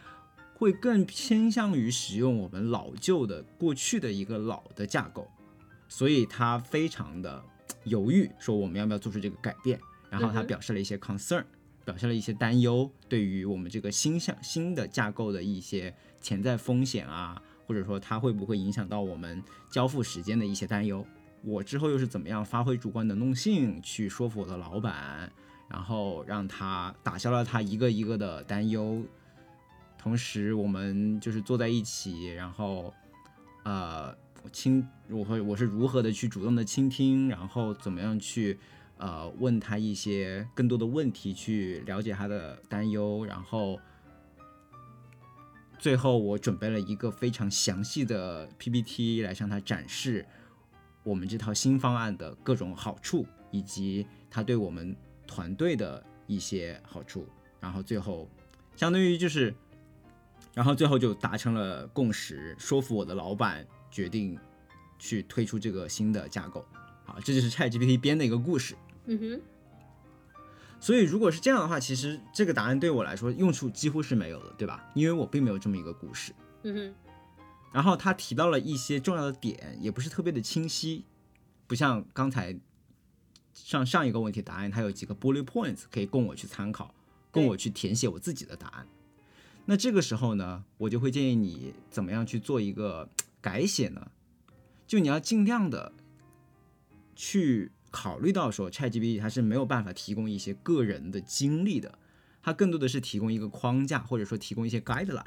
[0.53, 5.27] 会更偏向于使用我们老旧的过去的一个老的架构，
[5.89, 7.43] 所以他非常的
[7.83, 9.77] 犹豫，说我们要不要做出这个改变，
[10.09, 11.43] 然后他表示了一些 concern，
[11.83, 21.05] 表现了一些担忧，对于我们这个新项新的架构的一些潜在风险啊，或者说它会不会影响到我们交付时间的一些担忧。
[21.41, 25.31] 我之后又是怎么样发挥主观能动性去说服我的老板，
[25.69, 29.03] 然后让他打消了他一个一个的担忧。
[29.97, 32.93] 同时，我们就是坐在一起，然后，
[33.63, 34.15] 呃，
[34.51, 38.57] 倾我会我是如何的去主动的倾听，然后怎么样去，
[38.97, 43.79] 呃，问他一些更多的问题，去了解他的担忧，然后，
[45.77, 50.25] 最后我准备了一个非常详细的 PPT 来向他展示
[51.03, 54.95] 我们这套新方案的各种好处，以及他对我们
[55.27, 57.27] 团队的一些好处，
[57.59, 58.29] 然后最后，
[58.75, 59.53] 相当于就是。
[60.51, 64.37] 然后最后就达成了共识，说服我的老板决定
[64.97, 66.65] 去推出这个新的架构。
[67.05, 68.75] 好，这就是 ChatGPT 编的一个故事。
[69.05, 69.41] 嗯哼。
[70.79, 74.89] 所以如果是这样的话，其实这个答案对我来说用处几乎是没有的，对吧？
[74.95, 76.33] 因为我并没有这么一个故事。
[76.63, 76.95] 嗯哼。
[77.71, 81.05] 然后他提到了一些重要的点，也不是特别的清晰，
[81.67, 82.57] 不像刚才
[83.53, 86.95] 上上一个问题答案，它有几个 bullet points 可以供我去参考，
[87.29, 88.87] 供我去填写我自己的答案。
[89.65, 93.07] 那这个时候呢，我就会建议你怎么样去做一个
[93.41, 94.11] 改写呢？
[94.87, 95.93] 就你要尽量的
[97.15, 101.99] 去考虑到说，ChatGPT 它是没有办法提供一些个人的经历的，
[102.41, 105.25] 它更多的是提供一个框架，或者说提供一些 guideline。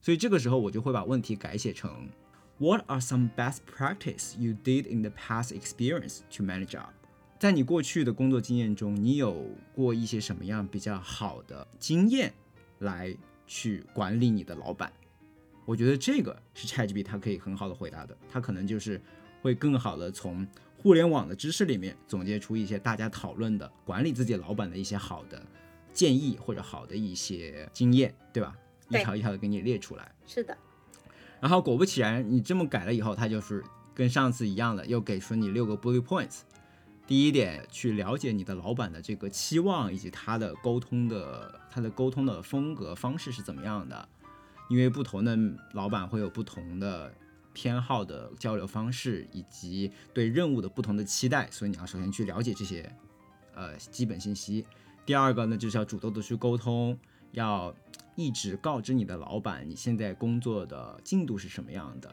[0.00, 2.08] 所以这个时候我就会把问题改写成
[2.58, 6.92] ：What are some best practice you did in the past experience to manage up？
[7.38, 12.32] 在你过去的工作经验中，你有过一些什么样比较好的经验
[12.78, 13.16] 来？
[13.44, 14.90] 去管理你的老板，
[15.64, 18.16] 我觉得这个是 ChatGPT 它可以很好的回答的。
[18.30, 19.00] 它可能就是
[19.40, 20.46] 会更好的从
[20.76, 25.40] 互联网的知识里面总结出一些大家讨论的管理自己老板的一些好的
[25.92, 28.56] 建议或者好的一些经验，对吧？
[28.88, 30.12] 一条一条的给你列出来。
[30.26, 30.56] 是的。
[31.40, 36.40] 然后果不其然，你这么改了以后，它就是跟上次一样的，又给出你六个 bullet points。
[37.06, 44.08] 第一点，去了解你的老板的这个期望以及他的沟通的他的沟通的风格方式是怎么样的，
[44.72, 45.38] 因为不同的
[45.74, 47.12] 老板会有不同的
[47.52, 52.90] 偏好的交流方式以及对任务的不同的期待，所以你要首先去了解这些
[53.54, 54.64] 呃基本信息。
[55.04, 56.98] 第二个呢，就是要主动的去沟通，
[57.32, 57.74] 要
[58.16, 62.10] 一直告知你的老板你现在工作的进度是什么样的，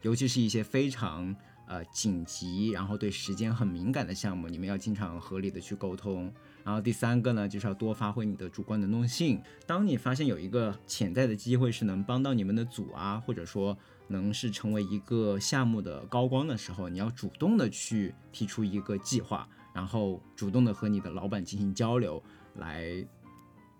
[0.00, 1.36] 尤其是一些非常。
[1.70, 6.32] 呃，紧急，然后对时间很敏感的项目，你们要经常合理的去沟通。
[6.68, 9.42] 然后第三个呢，就是要多发挥你的主观能动性。
[9.66, 13.74] 当你发现有一个潜在的机会是能帮到你们的组啊，或者说
[14.08, 22.22] 能是成为一个项目的高光的时候，你要主动的去提出一个计划，然后主动的和你的老板进行交流，
[22.56, 23.02] 来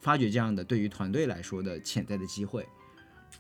[0.01, 2.67] 发掘这样的对于团队来说的潜在的机会。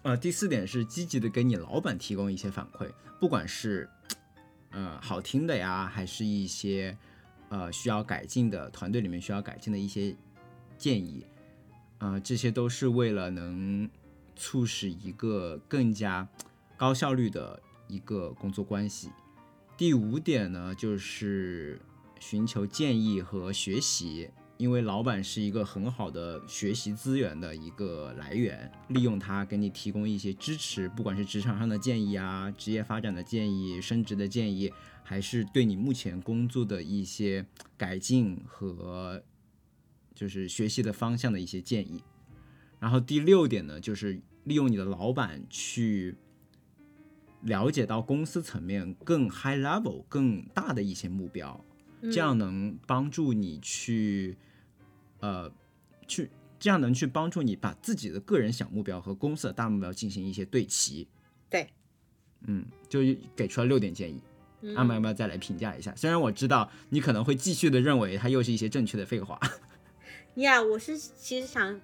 [0.02, 2.86] 呃，第四点是积极的给你老板提供一些反馈，
[3.18, 3.88] 不管是。
[4.70, 6.94] 呃，好听的呀，还是一些
[7.48, 10.14] 呃需要改进的团队里面需要改进的一些
[10.76, 11.24] 建议，
[11.98, 13.88] 啊，这些都是为了能
[14.36, 16.28] 促使一个更加
[16.76, 19.10] 高效率的一个工作关系。
[19.76, 21.80] 第五点呢，就是
[22.20, 24.30] 寻求建议和学习。
[24.58, 34.72] 因为老板是一个很好的学习资源的一个来源，利用它给你提供一些支持，不管是职场上的建议啊，职业发展的建议、升职的建议，
[35.04, 39.22] 还是对你目前工作的一些改进和
[40.12, 42.02] 就是学习的方向的一些建议。
[42.80, 46.16] 然后第六点呢，就是利用你的老板去
[47.42, 51.64] 了解到公司层面更 high level、更大的一些目标，
[52.10, 54.36] 这样能帮助你去。
[55.20, 55.50] 呃，
[56.06, 61.06] 去这样能去帮助你把自己的个人小目标和公司的大目标进行一些对齐。
[61.48, 61.68] 对，
[62.46, 63.00] 嗯，就
[63.34, 64.20] 给出了六点建议。
[64.74, 65.94] 阿玛要不要再来评价一下？
[65.94, 69.38] 虽然我知道你可能会继续的认为它又是一些正确的废话。
[70.34, 71.80] 呀，我是其实想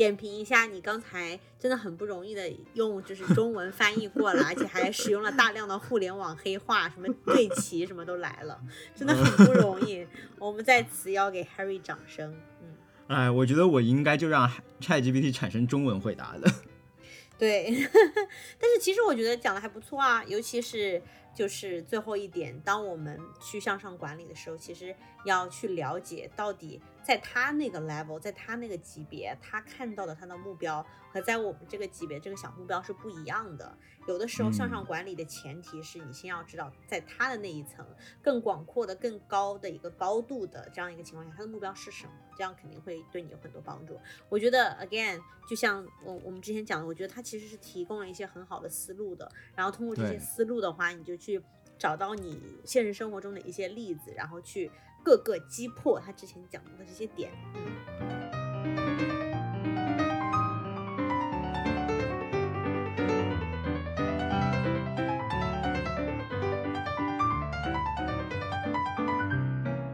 [0.00, 8.58] 点评一下你刚才真的很不容易的用就是中文翻译过来，而且还使用了大量的互联网黑话，什么对齐什么都来了，
[8.96, 10.06] 真的很不容易。
[10.38, 12.34] 我们在此要给 Harry 掌声。
[12.62, 12.74] 嗯
[13.08, 16.50] 哎，我觉得我应该就让 ChatGPT 产生中文回答的。
[17.38, 17.66] 对，
[18.58, 21.02] 但是其实我觉得讲的还不错啊，尤其是
[21.34, 24.96] 就是最后一点，当我们去向上管理的时候，其实
[25.26, 33.76] 要去了解到底在他那个 level，在他那个级别，他看到的他的目标和在我们这个级别这个小目标是不一样的。
[34.06, 37.86] 有的时候向上管理的前提是你先要知道，在他的那一层
[38.22, 42.12] 更广阔的、更高的一个高度的这样一个情况下，他的目标是什么？
[42.36, 43.98] 这样肯定会对你有很多帮助。
[44.28, 49.30] 我觉得 again，就像我我们之前讲的，我觉得他其实是提供了一些很好的思路的。
[49.54, 51.42] 然后通过这些思路的话，你就去
[51.78, 54.70] 找到你现实生活中的一些例子，然后去
[55.02, 57.32] 各个击破他之前讲过的这些点。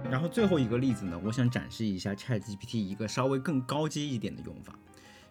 [0.09, 4.75] 然后最后一个例子呢，我想展示一下 ChatGPT 一个稍微更高阶一点的用法，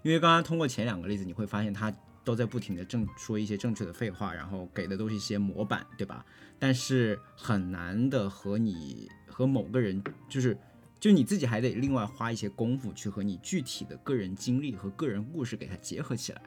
[0.04, 1.92] 因为刚刚通过前两个例子，你会发现它
[2.26, 6.26] 都在不停的正说一些正确的废话，然后给的都是一些模板，对吧？
[6.60, 10.58] 但是很难的和你和某个人，就是
[11.00, 16.42] 就你自己还得另外花一些功夫去和你具体的个人经历和个人故事给它结合起来。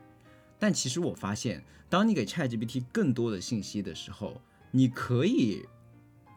[0.58, 5.64] 但其实我发现，当你给 ChatGPT 更多的信息的时候，你可以。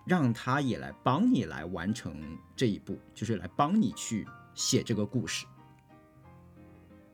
[0.04, 2.12] 让它也来帮你来完成
[2.56, 5.46] 这一步，就是来帮你去写这个故事。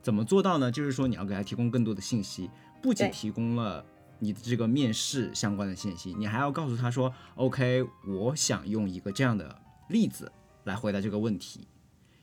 [0.08, 0.72] 怎么做到呢？
[0.72, 2.49] 就是说你要给他提供更多的信息，
[2.82, 3.86] 不仅提供了
[4.20, 10.32] 你的这个面试相关的信息，你还要告诉他说：“OK，我想用一个这样的例子
[10.64, 11.68] 来回答这个问题，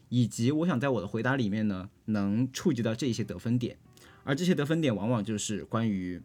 [0.08, 3.76] 以及我想在我的回答里面呢，能触及到这些得分点，
[4.24, 6.22] 而这些得分点往往就是关于。”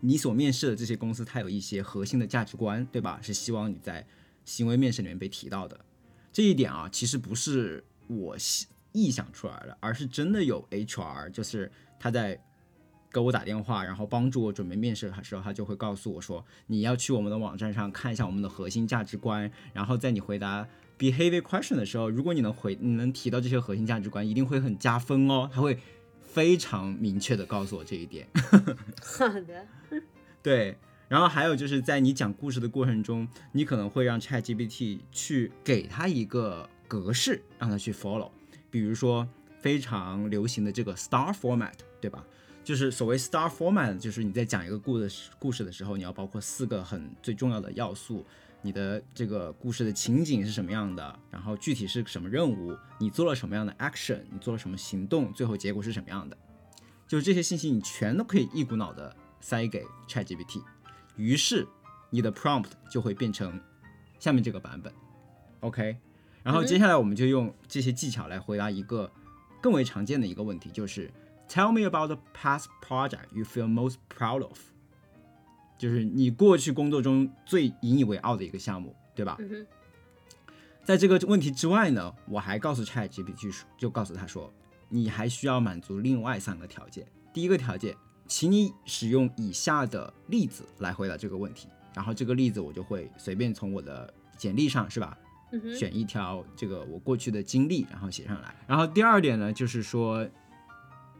[0.00, 3.20] 你所面试的这些公司，它有一些核心的价值观，对吧？
[3.20, 4.06] 是希望你在
[4.46, 5.78] 行为面试里面被提到的。
[6.32, 8.38] 这一点啊，其实不是我
[8.92, 12.40] 臆想出来的，而是真的有 HR，就是他在
[13.12, 20.66] 给我打电话，然后帮助我准备面试的时候，他就会告诉我说，你要去我们的网站上看一下我们的核心价值观，然后在你回答
[20.98, 25.50] behavior question 的时候，如果你能回，你能提到这些核心价值观，一定会很加分哦。
[25.52, 25.78] 他会。
[26.22, 28.24] 非常明确的告诉我这一点。
[29.02, 29.66] 好的。
[30.40, 30.78] 对，
[31.08, 38.30] 然后还有就是在你讲故事的过程中，你可能会让 ChatGPT 去给他一个格式，让他去 follow。
[38.70, 39.26] 比如说
[39.60, 42.24] 非常流行的这个 Star Format，对吧？
[42.62, 48.24] 就是所谓 Star Format，就是你在讲一个故事故事的时候，你要包括四个很最重要的要素。
[48.62, 51.18] 你的这个故事的情景是什么样的？
[51.30, 52.76] 然后具体是什么任务？
[52.98, 54.20] 你做了什么样的 action？
[54.30, 55.32] 你做了什么行动？
[55.32, 56.36] 最后结果是什么样的？
[57.08, 60.62] 就是这些信息你全都可以一股脑的塞给 ChatGPT，
[61.16, 61.66] 于是
[62.10, 63.58] 你的 prompt 就会变成
[64.18, 64.92] 下面这个版本。
[65.60, 65.96] OK，
[66.42, 69.10] 然后接下来我们就用这些技巧来回答一个
[69.60, 71.10] 更为常见的一个问题，就是
[71.48, 74.58] Tell me about the past project you feel most proud of。
[75.78, 79.38] 就是你过去工作中最引以为傲的一个项目，对吧？
[80.82, 84.52] 在这个问题之外呢，我还告诉 ChatGPT 就告诉他说，
[84.88, 87.06] 你还需要满足另外三个条件。
[87.32, 91.68] 第一个条件，请你使用以下的例子来回答这个问题。
[91.94, 95.16] 然后这个例子我就会随便从我的简历上，是吧？
[95.74, 98.54] 选一条这个我过去的经历，然后写上来。
[98.66, 100.28] 然后第二点呢，就是说。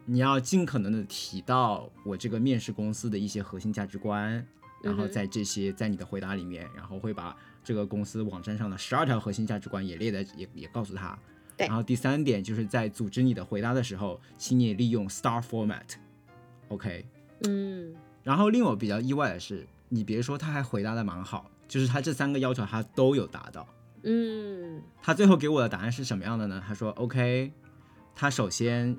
[0.06, 4.44] 你要尽可能的提到我这个面试公司的一些核心价值观，
[4.82, 11.16] 然后在这些在你的回答里面，然后会把这个公司网站上的十二条核心价值观也列在也也告诉他。
[11.56, 11.68] 对。
[11.68, 15.86] 然后第三点就是在组织你的回答的时候，请你利用 STAR format。
[16.68, 17.06] OK。
[17.46, 17.94] 嗯。
[18.24, 23.64] 然后令我比较意外的是，你别说他还回答的蛮好，就是他这三个要求他都有达到。
[24.02, 24.82] 嗯。
[25.02, 26.62] 他最后给我的答案是什么样的呢？
[26.66, 27.52] 他说 OK，
[28.14, 28.98] 他首先。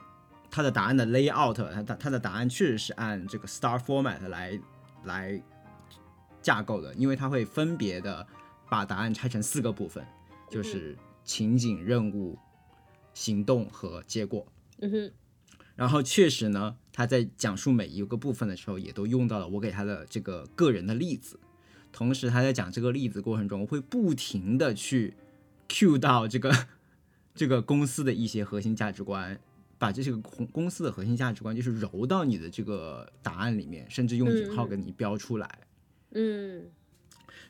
[0.54, 4.60] 他的答案的 layout，他他他的答案确实是按这个 star format 来
[5.06, 5.42] 来
[6.42, 8.28] 架构的，因为他会分别的
[8.70, 10.06] 把答案拆成四个部分，
[10.50, 12.38] 就是情景、任务、
[13.14, 14.46] 行动和结果。
[14.80, 15.12] 嗯哼。
[15.78, 21.40] 然后确实呢，他在讲述每一个部分的时候，也都用到了我给他的这个个人的例子。
[21.92, 25.14] 同时他在讲这个例子过程中，会不停的去
[25.68, 26.68] cue 到这个
[27.36, 29.40] 这个公司的一些核心价值观。
[29.82, 35.50] 把这些个公公司的核心价值观，就是揉到你的这个答案里面，甚至用引号给你标出来。
[36.12, 36.66] 嗯，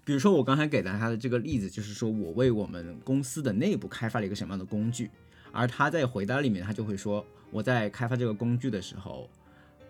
[0.05, 5.11] 比如说我刚才给的他的这个例子，就是说我为我们公司的内部开发了一个什么样的工具，
[5.51, 9.29] 而他在回答里面，他就会说我在开发这个工具的时候，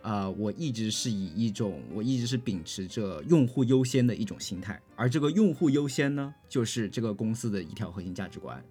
[0.01, 8.63] 啊，我一直是以一种我一直是秉持着用户优先的一种心态，而这个用户优先呢，就是这个公司的一条核心价值观。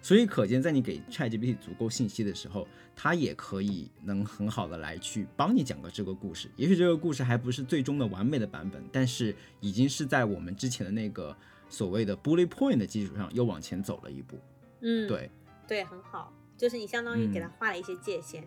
[0.00, 6.48] 所以可见，在你给 ChatGPT 足够信息的时候，它也可以能很好的来去帮你讲个这个故事。
[6.56, 11.34] 也许这个故事还不是最终的完美的版本，但是已经是在我们之前的那个
[11.68, 14.38] 所谓的 bullet point 的基础上又往前走了一步。
[14.82, 15.30] 嗯，对，
[15.66, 18.44] 对，很好，就是你相当于给他画了一些界限，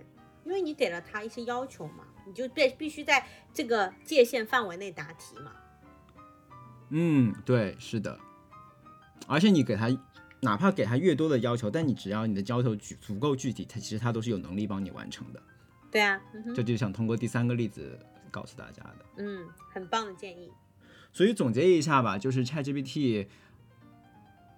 [0.47, 5.51] 因为你给了他一些要求嘛，你就必必须在这个界限范围内答题嘛。
[6.89, 8.17] 嗯，对，是的，
[9.27, 9.89] 而且你给他。
[10.39, 15.41] 哪怕给他越多的要求，但你只要你的要求足足够具体，他其实他都是有能力帮你完成的。
[15.91, 16.21] 对啊，
[16.55, 19.05] 这就想通过第三个例子告诉大家的。
[19.17, 20.51] 嗯，很棒的建议。
[21.11, 23.25] 所以总结一下吧，就是 ChatGPT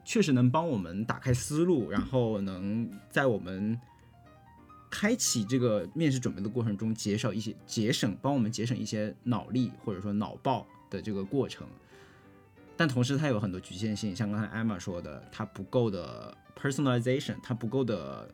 [0.04, 3.80] 确实能帮我们打开思路，然后能在我们
[4.90, 11.68] 开启这个面试准备的过程中，减少一些节省，帮我们节省一些脑力或者说脑爆的这个过程。
[12.76, 18.32] 但同时它有很多局限性，像刚才艾玛说的，它不够的 personalization，它不够的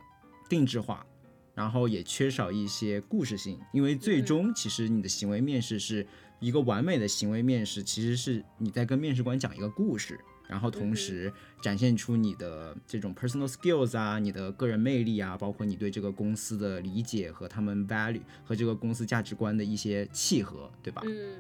[0.48, 1.06] 定制化，
[1.54, 3.60] 然后也缺少一些故事性。
[3.74, 6.06] 因为最终其实你的行为面试是
[6.40, 11.32] 一个完美的行为面试，其实是你在跟面试官讲一个故事，然后同时
[11.62, 21.02] 展现出你的这种 personal skills 啊，你的个人魅力啊，包括你对这个公司的理解和他们 value 和这个公司价值观的一些契合，对吧？
[21.06, 21.38] 嗯。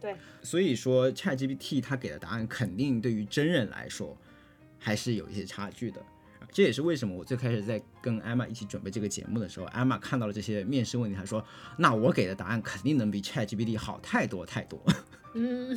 [0.00, 4.16] 对，所以说 ChatGPT 它给的答案肯定对于真人来说
[4.78, 6.00] 还是有一些差距的，
[6.52, 11.44] 这也是为什么我最开始在跟艾玛一起准备这个节目的时候，艾玛看到了这些面试问题，她说
[11.76, 14.80] ：“那我给的答案肯定能比 ChatGPT 好太多太多。”
[15.34, 15.76] 嗯，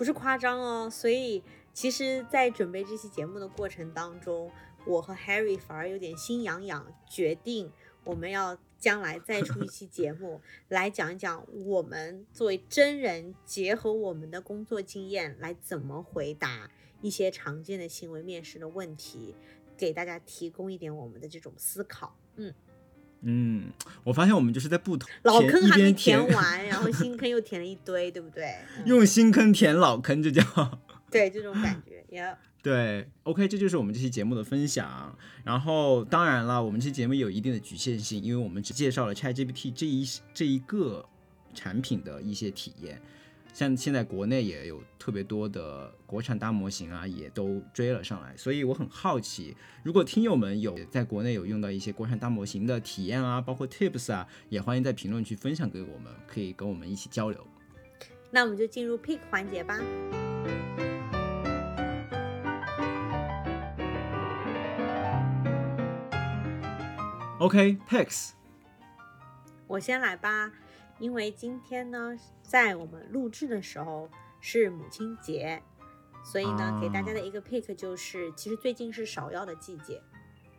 [0.00, 0.88] 不是夸张哦。
[0.88, 1.44] 所以
[1.74, 4.50] 其实，在准备这期节目的过程当中，
[4.86, 7.70] 我和 Harry 反而有点心痒痒，决定
[8.04, 8.58] 我们要。
[8.80, 16.70] 将来再出一期节目 来讲一讲，我们作为真人，结合我们的工作经验来怎么回答
[17.02, 19.34] 一些常见的行为面试的问题，
[19.76, 22.16] 给大家提供一点我们的这种思考。
[22.36, 22.54] 嗯
[23.22, 23.70] 嗯，
[24.04, 28.54] 我发现我们就是在不同老坑还没填完，然后新坑又填了一堆，对不对？
[28.86, 30.42] 用新坑填老坑，这叫
[31.10, 32.36] 对这种感觉也。
[32.62, 35.16] 对，OK，这就是我们这期节目的分享。
[35.44, 41.02] 然后，当然了，我们这期节目有一定的局限性，因为我们只介绍了 ChatGPT 这一这一个
[41.54, 43.00] 产品的一些体验。
[43.52, 48.36] 像现在国内也有特别多的国产大模型啊，也都追了上来。
[48.36, 57.46] 所以我很好奇，如果听友们有在国内有用到一些国产大模型的体验啊，包括 Tips 啊，也欢迎在评论区分享给我们，可以跟我们一起交流。
[58.30, 59.78] 那我们就进入 Pick 环节吧。
[67.38, 68.32] OK，Picks，
[69.66, 70.52] 我先来吧，
[71.00, 75.62] 因为今天呢，在我们录制的时候是母亲节，
[76.22, 80.02] 所以呢，给大家的一个 pick 就是，其实最近是芍药的季节，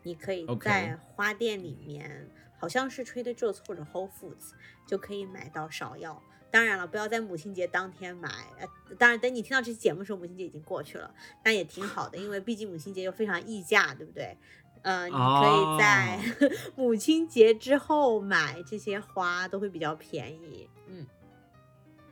[0.02, 2.28] 你可以在花店里面，
[2.58, 4.54] 好像是 Trader Joe's 或者 Whole Foods
[4.88, 6.22] 就可以买到芍药。
[6.50, 8.28] 当然了，不要在母亲节当天买，
[8.60, 8.68] 呃，
[8.98, 11.14] 当然等你听到这期节目的时候，母亲节已经过去了，
[11.46, 14.36] 那也挺好的，因为毕竟母亲节又非常溢价，对不对？
[14.84, 16.20] 呃，你可以在
[16.76, 20.68] 母亲节之后买这些花，都会比较便宜。
[20.88, 21.06] 嗯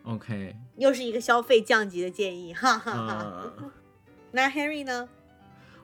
[0.04, 3.54] ，OK，又是一个消费降级的建议，哈哈哈。
[4.32, 5.10] 那 Harry 呢？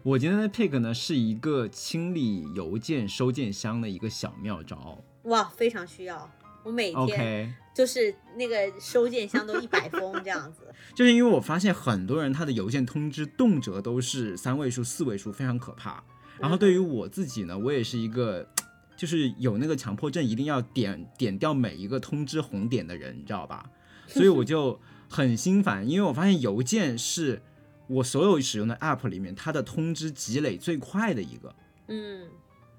[0.04, 5.04] 我今天的 pick 呢是一个清理邮件收件箱的一个小妙招。
[5.24, 6.30] 哇，非常需要！
[6.64, 10.62] 我每天就是那个收件箱都一百封这样子。
[10.94, 16.04] 就是因为我发现很多人他的邮件通知动辄都是三位数、四位数，非常可怕。
[16.40, 18.48] 然后对于我自己呢，我也是一个，
[18.96, 23.70] 就是有那个强迫症，一定要点点掉每一个通知红点的人，你知道吧？
[24.08, 24.80] 所以我就
[25.10, 27.42] 很心烦，因为我发现邮件是
[27.88, 31.56] 我所有使用的 App 里面，它的通知积累最快的一个。
[31.88, 32.28] 嗯，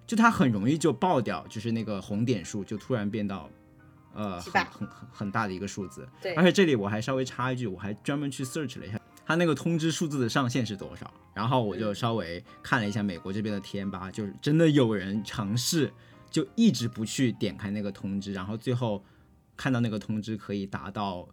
[0.07, 3.49] 就它很容易就爆掉，就是那个红点数就突然变到，
[4.15, 6.07] 呃，很很很很大的一个数字。
[6.21, 9.01] 对，而且这里我还稍微插一句，我还专门去 search 了一下。
[9.27, 11.12] 它那个通知数字的上限是多少？
[11.35, 15.93] 然后我就稍微看了一下美国这边的贴吧，就是真的有人尝试，
[16.31, 19.05] 就一直不去点开那个通知，然后最后
[19.57, 21.29] 看到那个通知可以达到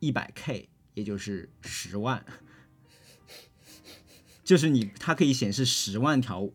[0.00, 2.22] 一百 K，也就是十万，
[4.42, 6.50] 就是你它可以显示十万条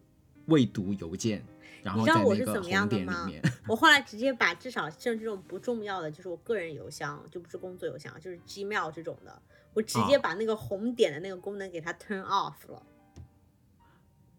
[0.48, 1.44] 未读邮件，
[1.82, 3.42] 然后在那个红点里面。
[3.68, 9.42] 我后来直接把至少像这种不重要的，就是我个人邮箱，就不是工作邮箱，就是 Gmail 这种的。
[9.76, 12.82] 我直接把那个红点的那个功能给它 turn off 了，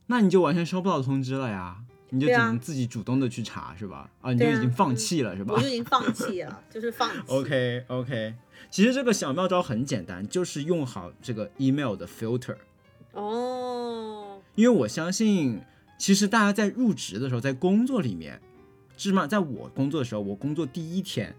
[0.07, 1.77] 那你就完全收不到通知了呀，
[2.11, 4.11] 你就只能自己主动的去查是吧？
[4.21, 5.55] 啊，你就已经放弃了是吧？
[5.55, 7.21] 我就已经放弃了，就是放弃。
[7.29, 8.35] OK OK，
[8.71, 12.57] 其实这个小妙招很简单，就是用好这个 email 的 filter。
[13.13, 14.41] 哦。
[14.55, 15.61] 因为我相信，
[15.99, 18.41] 其实大家在入职的时候，在工作里面，
[18.97, 21.37] 起码在我工作的时候，我工作第一天，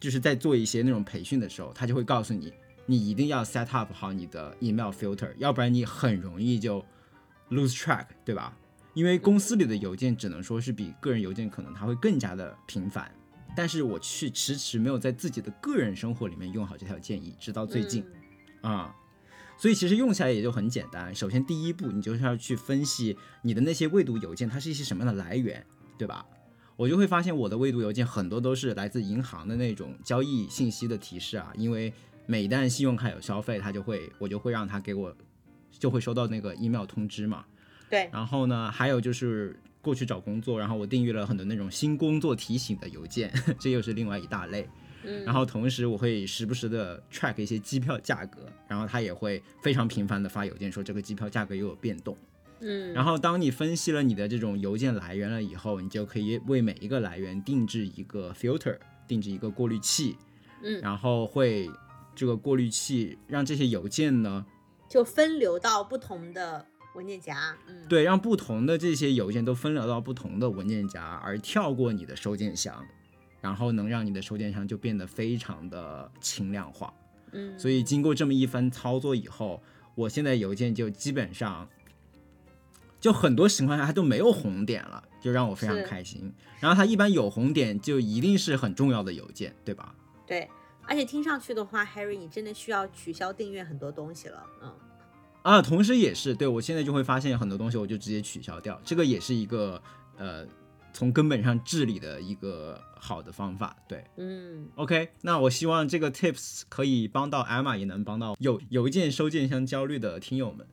[0.00, 2.52] 就是在做一些那种培训的时候，他就会告诉你，
[2.86, 6.84] 你一定要 set up 好你的 email filter，要不然你很容易就
[7.50, 8.56] lose track，对吧？
[8.94, 13.10] 因为公司里的邮件只能说是比个人邮件可能它会更加的频繁，
[13.56, 18.04] 但是我去迟迟没有在自己的个人生活里面用好这条建议，直到最近，
[18.60, 18.92] 啊，
[19.56, 21.14] 所以其实用起来也就很简单。
[21.14, 25.64] 首先第一步，你就是要去分析你的那些未读邮件，它是一些什么样的来源，
[25.96, 26.26] 对吧？
[26.78, 31.92] 我就会发现我的未读邮件很多都是来自银行的那种交易信息的提示啊，因为
[32.24, 35.12] 每一旦信用卡有消费，它就会我就会让他给我
[35.72, 37.44] 就会收到那个 email 通知嘛。
[37.90, 44.68] 对，然后呢，还有就是过去找工作，然后我订阅了很多那种新工作提醒的邮件， 这又是另外一大类。
[45.02, 52.16] 嗯，然后同时我会时不时的 track 一些机票价格，然后他也会非常频繁的发邮件说这个机票价格又有变动。
[52.60, 60.16] 嗯，然后当你分析了你的这种邮件来源了以后，你就可以为每一个来源定制一个 filter，定制一个过滤器。
[60.62, 61.70] 嗯，然后会
[62.14, 64.44] 这个过滤器让这些邮件呢，
[64.88, 66.66] 就分流到不同的。
[66.94, 72.84] 文件夹，嗯，对，让不同的这些邮件都分流到不同的文件夹，而跳过你的收件箱，
[73.40, 76.92] 然后能让你的收件箱就变得非常的轻量化，
[77.30, 79.62] 嗯，所以经过这么一番操作以后，
[79.94, 81.68] 我现在邮件就基本上，
[83.00, 86.32] 就很多情况下它都没有红点了，就让我非常开心。
[86.60, 89.94] 然后它一般有红点，就一定是很重要的邮件，对吧？
[90.26, 90.48] 对，
[90.82, 94.72] 而且听上去的话，Harry，你真的需要取消订阅很多东西了，嗯。
[95.42, 99.80] 啊，同时也是对我现在就会发现很多东西，我就直接取消掉，这个也是一个
[100.16, 100.44] 呃
[100.92, 103.74] 从根本上治理的一个好的方法。
[103.88, 110.66] 对，嗯，OK，那我希望这个 tips 可以帮到 Emma，也能帮到有邮件收件箱焦虑的听友们。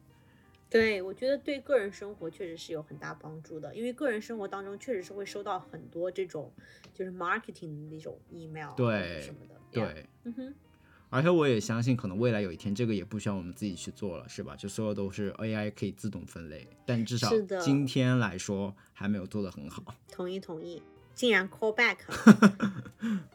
[0.75, 6.51] 对，我觉得对个人生活确实是有很大帮助的，因为个人生活当中确实是会收到很多这种
[6.93, 9.55] 就是 marketing 的那种 email 对什么的。
[9.71, 10.53] 对，嗯哼。
[11.09, 14.53] 而且我也相信，可能未来有一天，这个也不需要我们自己去做了，是吧？
[14.57, 19.95] 就所有都是 AI 可以自动分类，但至少今天来说还没有做得很好。
[20.11, 21.99] 同意同意，竟然 call back。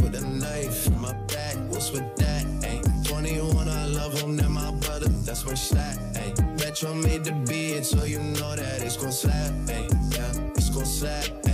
[1.81, 3.07] What's with that, ayy?
[3.07, 6.59] 21, I love him, then my brother, that's where it's at, ayy.
[6.59, 9.89] Metro made the beat, so you know that it's gon' slap, ayy.
[10.13, 11.50] Yeah, it's gon' slap.